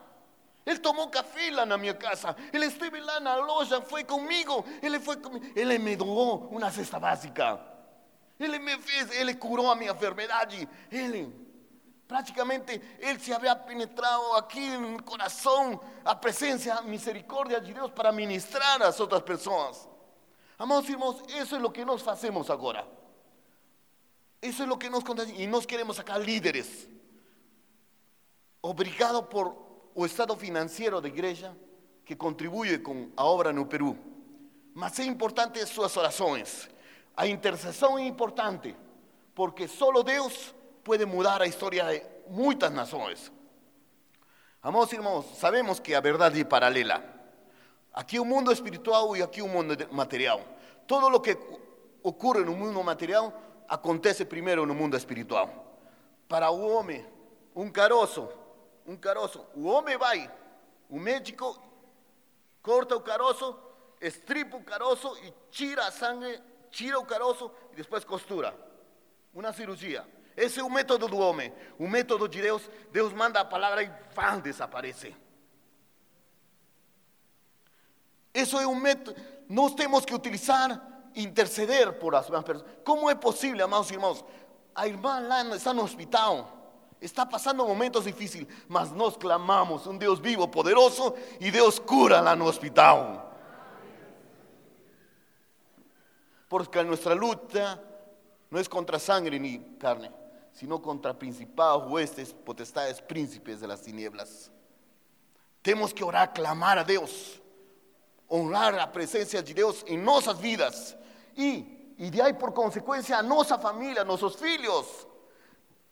Ele 0.64 0.78
tomou 0.78 1.08
café 1.08 1.50
lá 1.50 1.66
na 1.66 1.76
minha 1.76 1.94
casa. 1.94 2.34
Ele 2.52 2.66
esteve 2.66 3.00
lá 3.00 3.20
na 3.20 3.36
loja, 3.36 3.82
foi 3.82 4.04
comigo. 4.04 4.64
Ele 4.82 4.98
foi 4.98 5.16
comigo. 5.16 5.44
Ele 5.54 5.78
me 5.78 5.94
doou 5.94 6.48
uma 6.50 6.70
cesta 6.70 6.98
básica. 6.98 7.60
Ele 8.38 8.58
me 8.58 8.78
fez, 8.78 9.10
ele 9.12 9.34
curou 9.34 9.70
a 9.70 9.76
minha 9.76 9.92
enfermidade. 9.92 10.68
Ele, 10.90 11.32
praticamente, 12.06 12.80
ele 12.98 13.18
se 13.18 13.32
havia 13.32 13.56
penetrado 13.56 14.34
aqui 14.36 14.76
no 14.76 15.02
coração 15.02 15.80
a 16.04 16.14
presença, 16.14 16.74
a 16.74 16.82
misericórdia 16.82 17.60
de 17.60 17.72
Deus 17.72 17.90
para 17.90 18.12
ministrar 18.12 18.82
às 18.82 19.00
outras 19.00 19.22
pessoas. 19.22 19.88
Amados 20.58 20.88
irmãos, 20.88 21.22
isso 21.28 21.56
é 21.56 21.58
o 21.58 21.70
que 21.70 21.84
nós 21.84 22.02
fazemos 22.02 22.50
agora. 22.50 22.86
Eso 24.40 24.62
es 24.62 24.68
lo 24.68 24.78
que 24.78 24.90
nos 24.90 25.02
y 25.36 25.46
nos 25.46 25.66
queremos 25.66 25.96
sacar 25.96 26.20
líderes, 26.20 26.86
obrigado 28.60 29.28
por 29.28 29.64
o 29.94 30.04
estado 30.04 30.36
financiero 30.36 31.00
de 31.00 31.08
iglesia 31.08 31.56
que 32.04 32.18
contribuye 32.18 32.82
con 32.82 33.12
a 33.16 33.24
obra 33.24 33.50
en 33.50 33.58
el 33.58 33.66
Perú. 33.66 33.96
Mas 34.74 34.98
es 34.98 35.06
importante 35.06 35.64
sus 35.66 35.96
oraciones. 35.96 36.68
La 37.16 37.26
intercesión 37.26 38.00
es 38.00 38.06
importante 38.06 38.76
porque 39.34 39.68
solo 39.68 40.02
Dios 40.02 40.54
puede 40.84 41.06
mudar 41.06 41.40
la 41.40 41.46
historia 41.46 41.86
de 41.86 42.22
muchas 42.28 42.70
naciones. 42.70 43.32
Amados 44.62 44.92
hermanos, 44.92 45.26
sabemos 45.36 45.80
que 45.80 45.92
la 45.92 46.00
verdad 46.00 46.34
es 46.36 46.44
paralela. 46.44 47.02
Aquí 47.92 48.18
un 48.18 48.28
mundo 48.28 48.50
espiritual 48.52 49.16
y 49.16 49.22
aquí 49.22 49.40
un 49.40 49.52
mundo 49.52 49.74
material. 49.90 50.40
Todo 50.86 51.10
lo 51.10 51.20
que 51.20 51.38
ocurre 52.02 52.42
en 52.42 52.48
un 52.48 52.58
mundo 52.58 52.82
material 52.82 53.32
acontece 53.68 54.26
primeiro 54.26 54.66
no 54.66 54.74
mundo 54.74 54.96
espiritual. 54.96 55.48
Para 56.28 56.50
o 56.50 56.76
homem, 56.76 57.04
um 57.54 57.70
caroço, 57.70 58.28
um 58.86 58.96
caroço, 58.96 59.46
o 59.54 59.66
homem 59.66 59.96
vai, 59.96 60.30
o 60.88 60.98
médico 60.98 61.56
corta 62.62 62.96
o 62.96 63.00
caroço, 63.00 63.56
estripa 64.00 64.56
o 64.56 64.64
caroço 64.64 65.16
e 65.22 65.32
tira 65.50 65.86
a 65.86 65.90
sangue, 65.90 66.40
tira 66.70 66.98
o 66.98 67.04
caroço 67.04 67.50
e 67.72 67.76
depois 67.76 68.04
costura. 68.04 68.54
Uma 69.32 69.52
cirurgia. 69.52 70.06
Esse 70.36 70.60
é 70.60 70.62
o 70.64 70.70
método 70.70 71.08
do 71.08 71.18
homem. 71.18 71.52
O 71.78 71.88
método 71.88 72.28
de 72.28 72.40
Deus, 72.40 72.68
Deus 72.90 73.12
manda 73.12 73.40
a 73.40 73.44
palavra 73.44 73.82
e 73.82 73.90
pam, 74.14 74.40
desaparece. 74.40 75.14
Isso 78.34 78.58
é 78.58 78.66
um 78.66 78.74
método. 78.74 79.20
Nós 79.48 79.74
temos 79.74 80.04
que 80.04 80.14
utilizar 80.14 80.94
interceder 81.14 81.98
por 81.98 82.12
las 82.12 82.26
personas. 82.26 82.64
¿Cómo 82.84 83.10
es 83.10 83.16
posible, 83.16 83.62
amados 83.62 83.90
hermanos? 83.90 84.24
A 84.74 84.86
irmã 84.88 85.20
Lana 85.20 85.54
está 85.54 85.72
no 85.72 85.82
hospital, 85.82 86.48
está 87.00 87.28
pasando 87.28 87.64
momentos 87.64 88.04
difíciles, 88.04 88.48
mas 88.68 88.90
nos 88.90 89.16
clamamos 89.16 89.86
un 89.86 89.98
Dios 89.98 90.20
vivo, 90.20 90.50
poderoso, 90.50 91.14
y 91.38 91.50
Dios 91.50 91.80
cura 91.80 92.20
lá 92.20 92.34
no 92.34 92.46
hospital. 92.46 93.22
Porque 96.48 96.82
nuestra 96.82 97.14
lucha 97.14 97.80
no 98.50 98.58
es 98.58 98.68
contra 98.68 98.98
sangre 98.98 99.38
ni 99.38 99.76
carne, 99.78 100.10
sino 100.54 100.80
contra 100.80 101.12
principados, 101.12 101.90
huestes, 101.90 102.32
potestades, 102.32 103.00
príncipes 103.00 103.60
de 103.60 103.66
las 103.66 103.82
tinieblas. 103.82 104.50
Tenemos 105.60 105.92
que 105.92 106.04
orar, 106.04 106.32
clamar 106.32 106.78
a 106.78 106.84
Dios, 106.84 107.40
honrar 108.28 108.74
la 108.74 108.90
presencia 108.90 109.42
de 109.42 109.52
Dios 109.52 109.84
en 109.86 110.04
nuestras 110.04 110.40
vidas 110.40 110.96
y, 111.36 111.94
y 111.98 112.10
de 112.10 112.22
ahí 112.22 112.32
por 112.34 112.54
consecuencia 112.54 113.18
a 113.18 113.22
nuestra 113.22 113.58
familia, 113.58 114.02
a 114.02 114.04
nuestros 114.04 114.40
hijos. 114.42 115.08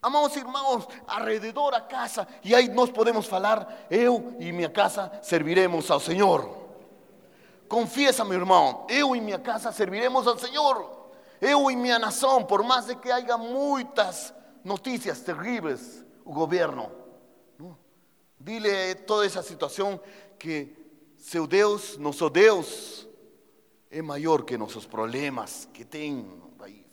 Amados 0.00 0.36
irmãos, 0.36 0.88
alrededor 1.06 1.74
a 1.74 1.86
casa, 1.86 2.26
e 2.42 2.54
aí 2.54 2.68
nós 2.68 2.90
podemos 2.90 3.26
falar: 3.26 3.86
eu 3.88 4.36
e 4.40 4.52
minha 4.52 4.70
casa 4.70 5.12
serviremos 5.22 5.90
ao 5.90 6.00
Senhor. 6.00 6.60
Confiesa, 7.68 8.24
meu 8.24 8.38
irmão, 8.38 8.86
eu 8.88 9.16
e 9.16 9.20
minha 9.20 9.38
casa 9.38 9.72
serviremos 9.72 10.26
ao 10.26 10.38
Senhor. 10.38 11.00
Eu 11.40 11.70
e 11.70 11.76
minha 11.76 11.98
nação, 11.98 12.44
por 12.44 12.62
mais 12.62 12.86
de 12.86 12.94
que 12.96 13.10
haya 13.10 13.36
muitas 13.36 14.32
notícias 14.64 15.24
terríveis, 15.24 16.04
o 16.24 16.32
governo, 16.32 16.90
¿no? 17.58 17.78
dile 18.38 18.94
toda 18.94 19.26
essa 19.26 19.42
situação 19.42 20.00
que 20.38 20.76
seu 21.16 21.46
Deus, 21.46 21.98
nosso 21.98 22.28
Deus, 22.28 23.06
es 23.90 24.02
mayor 24.02 24.44
que 24.44 24.58
nuestros 24.58 24.86
problemas 24.86 25.68
que 25.72 25.84
tem 25.84 26.14
no 26.14 26.48
país. 26.58 26.86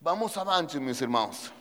Vamos 0.00 0.36
avante, 0.36 0.80
mis 0.80 1.00
hermanos. 1.00 1.52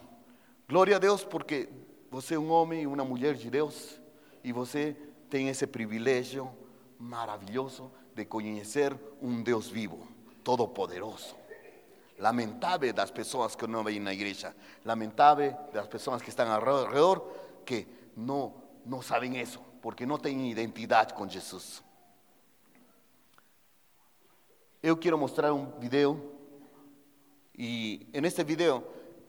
Glória 0.67 0.95
a 0.95 0.99
Deus 0.99 1.23
porque 1.23 1.69
você 2.09 2.35
é 2.35 2.39
um 2.39 2.49
homem 2.49 2.83
e 2.83 2.87
uma 2.87 3.03
mulher 3.03 3.35
de 3.35 3.49
Deus 3.49 3.99
e 4.43 4.51
você 4.51 4.95
tem 5.29 5.49
esse 5.49 5.67
privilégio 5.67 6.49
maravilhoso 6.97 7.91
de 8.15 8.25
conhecer 8.25 8.97
um 9.21 9.43
Deus 9.43 9.67
vivo, 9.67 10.07
todo-poderoso. 10.43 11.35
Lamentável 12.17 12.93
das 12.93 13.11
pessoas 13.11 13.55
que 13.55 13.67
não 13.67 13.83
vêm 13.83 13.99
na 13.99 14.13
igreja, 14.13 14.55
lamentável 14.85 15.55
das 15.73 15.87
pessoas 15.87 16.21
que 16.21 16.29
estão 16.29 16.49
ao 16.51 16.61
redor 16.61 17.19
que 17.65 17.87
não, 18.15 18.53
não 18.85 19.01
sabem 19.01 19.39
isso, 19.41 19.59
porque 19.81 20.05
não 20.05 20.17
têm 20.17 20.49
identidade 20.49 21.13
com 21.13 21.27
Jesus. 21.27 21.83
Eu 24.81 24.95
quero 24.95 25.17
mostrar 25.17 25.51
um 25.51 25.77
vídeo 25.79 26.31
e 27.57 28.07
neste 28.13 28.43
vídeo 28.43 28.83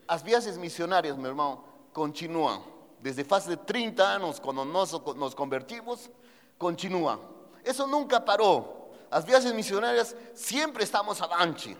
as 0.07 0.21
viagens 0.21 0.57
missionárias, 0.57 1.17
meu 1.17 1.31
irmão, 1.31 1.63
continuam. 1.93 2.63
Desde 2.99 3.23
de 3.23 3.57
30 3.57 4.03
anos, 4.03 4.39
quando 4.39 4.63
nós 4.65 4.91
nos 5.15 5.33
convertimos, 5.33 6.09
continuam. 6.57 7.19
Isso 7.65 7.85
nunca 7.85 8.19
parou. 8.19 8.95
As 9.11 9.23
viagens 9.23 9.53
missionárias 9.53 10.15
sempre 10.33 10.83
estamos 10.83 11.21
avante. 11.21 11.77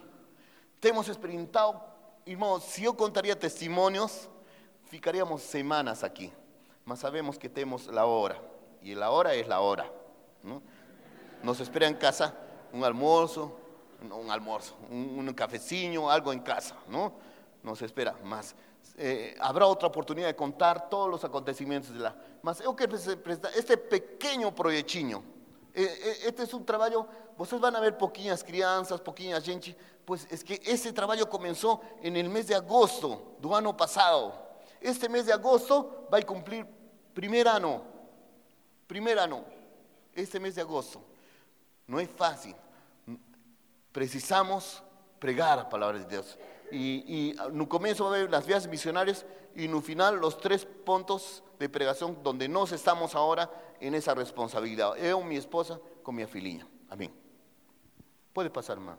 Temos 0.80 1.08
experimentado, 1.08 1.82
irmãos, 2.26 2.64
se 2.64 2.84
eu 2.84 2.94
contaria 2.94 3.36
testemunhos, 3.36 4.30
ficaríamos 4.86 5.42
semanas 5.42 6.04
aqui. 6.04 6.32
Mas 6.86 7.00
sabemos 7.00 7.38
que 7.38 7.50
temos 7.50 7.90
a 7.90 8.06
hora. 8.06 8.42
E 8.82 8.94
a 8.94 9.10
hora 9.10 9.36
é 9.36 9.52
a 9.52 9.60
hora. 9.60 9.92
¿no? 10.44 10.62
Nos 11.44 11.60
espera 11.60 11.88
em 11.88 11.96
casa 11.96 12.36
um 12.72 12.84
almoço, 12.84 13.52
um 14.02 14.32
almoço, 14.32 14.76
um, 14.90 15.20
um 15.20 15.34
cafezinho, 15.34 16.10
algo 16.10 16.32
em 16.32 16.40
casa, 16.40 16.76
não? 16.88 17.14
Nos 17.64 17.82
espera, 17.82 18.16
mas 18.24 18.56
eh, 18.98 19.36
habrá 19.40 19.66
outra 19.66 19.88
oportunidade 19.88 20.34
de 20.34 20.38
contar 20.38 20.82
todos 20.82 21.16
os 21.16 21.26
acontecimentos 21.26 21.90
de. 21.92 22.00
Mas 22.42 22.60
eu 22.60 22.74
quero 22.74 22.96
apresentar 22.96 23.58
este 23.58 23.76
pequeno 23.76 24.52
projetinho. 24.52 25.24
Este 25.74 26.42
é 26.42 26.56
um 26.56 26.64
trabalho, 26.64 27.08
vocês 27.38 27.60
vão 27.62 27.72
ver 27.80 27.94
pouquinhas 27.94 28.42
crianças, 28.42 29.00
pouquinha 29.00 29.40
gente, 29.40 29.78
pois 30.06 30.26
é 30.32 30.38
que 30.38 30.62
esse 30.70 30.92
trabalho 30.92 31.26
começou 31.28 31.84
no 32.04 32.30
mês 32.30 32.48
de 32.48 32.54
agosto 32.54 33.22
do 33.40 33.54
ano 33.54 33.74
passado. 33.74 34.34
Este 34.82 35.08
mês 35.08 35.26
de 35.26 35.32
agosto 35.32 36.08
vai 36.10 36.24
cumprir 36.24 36.66
primeiro 37.14 37.50
ano. 37.50 37.86
Primeiro 38.88 39.22
ano. 39.22 39.46
Este 40.16 40.40
mês 40.40 40.56
de 40.56 40.62
agosto. 40.62 41.02
Não 41.88 42.00
é 42.00 42.06
fácil. 42.06 42.56
Precisamos 43.92 44.82
pregar 45.20 45.60
a 45.60 45.66
palavra 45.66 46.00
de 46.00 46.06
Deus. 46.06 46.38
E, 46.72 47.34
e 47.38 47.52
no 47.52 47.66
começo 47.66 48.04
vai 48.04 48.22
haver 48.22 48.36
as 48.36 48.46
viagens 48.46 48.70
missionárias 48.70 49.26
e 49.56 49.68
no 49.68 49.82
final 49.82 50.14
os 50.26 50.36
três 50.36 50.64
pontos 50.64 51.42
de 51.58 51.68
pregação 51.68 52.16
onde 52.24 52.48
nós 52.48 52.72
estamos 52.72 53.16
agora 53.16 53.50
em 53.82 53.94
essa 53.96 54.14
responsabilidade. 54.14 55.00
Eu, 55.04 55.24
minha 55.24 55.40
esposa, 55.40 55.82
com 56.04 56.12
minha 56.12 56.28
filhinha. 56.28 56.68
Amém. 56.90 57.12
Pode 58.34 58.50
passar, 58.50 58.74
irmão. 58.74 58.98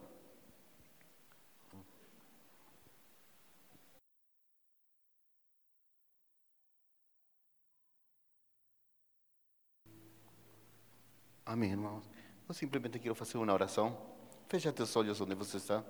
Amém, 11.48 11.70
irmãos. 11.70 12.04
Eu 12.46 12.54
simplesmente 12.54 12.98
quero 12.98 13.14
fazer 13.14 13.38
uma 13.38 13.52
oração. 13.52 13.96
Fecha 14.48 14.70
teus 14.70 14.94
olhos 14.96 15.18
onde 15.20 15.34
você 15.34 15.56
está. 15.56 15.82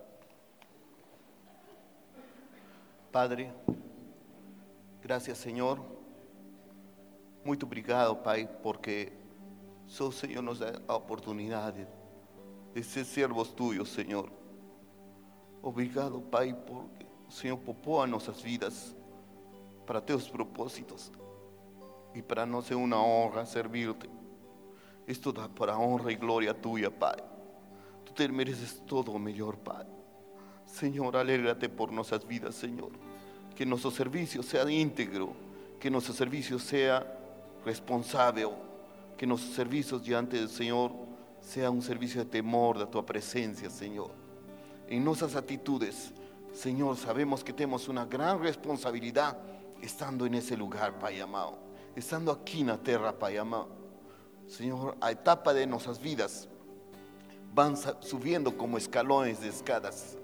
Padre, 3.11 3.53
graças, 5.01 5.37
Senhor. 5.37 5.98
Muito 7.49 7.65
obrigado, 7.65 8.15
Pai, 8.15 8.47
porque 8.63 9.11
só 9.87 10.09
o 10.09 10.13
Senhor 10.13 10.43
nos 10.43 10.59
dá 10.59 10.83
a 10.87 10.97
oportunidade 10.97 11.89
de 12.75 12.83
ser 12.83 13.07
servos 13.07 13.49
tuyos, 13.49 13.89
Senhor. 13.89 14.31
Obrigado, 15.63 16.21
Pai, 16.21 16.53
porque 16.53 17.07
o 17.27 17.33
Senhor 17.33 17.57
poupou 17.57 18.03
as 18.03 18.11
nossas 18.11 18.43
vidas 18.43 18.95
para 19.87 19.99
teus 19.99 20.29
propósitos 20.29 21.11
e 22.15 22.21
para 22.21 22.45
nós 22.45 22.71
é 22.71 22.77
uma 22.77 23.03
honra 23.03 23.47
servir-te. 23.47 24.11
Isto 25.07 25.33
dá 25.33 25.49
para 25.49 25.73
a 25.73 25.79
honra 25.79 26.13
e 26.13 26.17
glória 26.17 26.53
tuya, 26.53 26.91
Pai. 26.91 27.17
Tu 28.05 28.13
te 28.13 28.29
mereces 28.29 28.79
todo 28.87 29.11
o 29.11 29.19
melhor, 29.19 29.57
Pai. 29.57 29.87
Senhor, 30.67 31.17
alégrate 31.17 31.67
por 31.71 31.91
nossas 31.93 32.23
vidas, 32.25 32.57
Senhor. 32.57 32.93
Que 33.57 33.65
nosso 33.65 33.91
serviço 33.91 34.43
seja 34.43 34.71
íntegro, 34.71 35.35
que 35.81 35.89
nosso 35.89 36.13
serviço 36.13 36.59
seja 36.59 37.15
responsável, 37.65 38.57
que 39.17 39.27
nossos 39.27 39.55
serviços 39.55 40.03
diante 40.03 40.39
do 40.39 40.49
Senhor 40.49 40.93
seja 41.41 41.71
um 41.71 41.81
serviço 41.81 42.19
de 42.19 42.25
temor 42.25 42.79
da 42.79 42.87
tua 42.87 43.03
presença, 43.03 43.69
Senhor. 43.71 44.11
Em 44.89 45.01
nossas 45.01 45.37
atitudes, 45.37 46.13
Senhor, 46.53 46.97
sabemos 46.97 47.43
que 47.43 47.53
temos 47.53 47.89
uma 47.89 48.05
grande 48.05 48.45
responsabilidade 48.45 49.37
estando 49.83 50.29
nesse 50.29 50.57
lugar, 50.57 50.93
Pai 50.95 51.21
amado. 51.21 51.57
Estando 51.97 52.31
aqui 52.31 52.65
na 52.65 52.77
terra, 52.77 53.13
Pai 53.13 53.39
amado. 53.39 53.69
Señor, 54.47 54.97
a 55.01 55.13
etapa 55.13 55.53
de 55.53 55.67
nuestras 55.67 55.99
vidas 55.99 56.49
van 57.53 57.75
subiendo 58.01 58.57
como 58.57 58.79
escalones 58.79 59.41
de 59.41 59.49
escadas. 59.49 60.17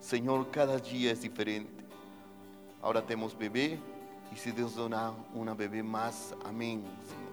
Señor, 0.00 0.50
cada 0.50 0.78
día 0.78 1.12
es 1.12 1.20
diferente. 1.20 1.84
Ahora 2.80 3.02
tenemos 3.02 3.36
bebé 3.36 3.78
y 4.32 4.36
si 4.36 4.52
Dios 4.52 4.76
da 4.76 5.12
una 5.34 5.54
bebé 5.54 5.82
más, 5.82 6.34
amén. 6.44 6.82
Señor. 7.06 7.26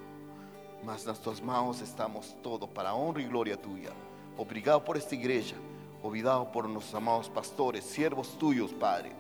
Mas 0.86 1.06
nas 1.06 1.20
tuas 1.20 1.42
estamos 1.82 2.36
todo 2.42 2.68
para 2.68 2.94
honra 2.94 3.22
y 3.22 3.28
gloria 3.28 3.62
tuya. 3.62 3.92
Obrigado 4.38 4.84
por 4.84 4.98
esta 4.98 5.16
igreja. 5.16 5.56
Obrigado 6.02 6.52
por 6.52 6.68
nuestros 6.68 6.96
amados 6.96 7.30
pastores, 7.30 7.86
siervos 7.86 8.38
tuyos, 8.38 8.74
Padre. 8.74 9.14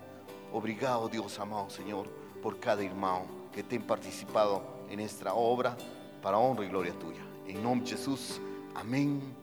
Obrigado, 0.51 1.07
Dios 1.07 1.39
amado, 1.39 1.69
Señor, 1.69 2.07
por 2.41 2.59
cada 2.59 2.83
hermano 2.83 3.25
que 3.53 3.63
tem 3.63 3.81
participado 3.81 4.61
en 4.89 4.99
esta 4.99 5.33
obra 5.33 5.77
para 6.21 6.37
honra 6.37 6.65
y 6.65 6.69
gloria 6.69 6.93
tuya. 6.99 7.21
En 7.47 7.63
nombre 7.63 7.89
de 7.89 7.95
Jesús, 7.95 8.41
amén 8.75 9.42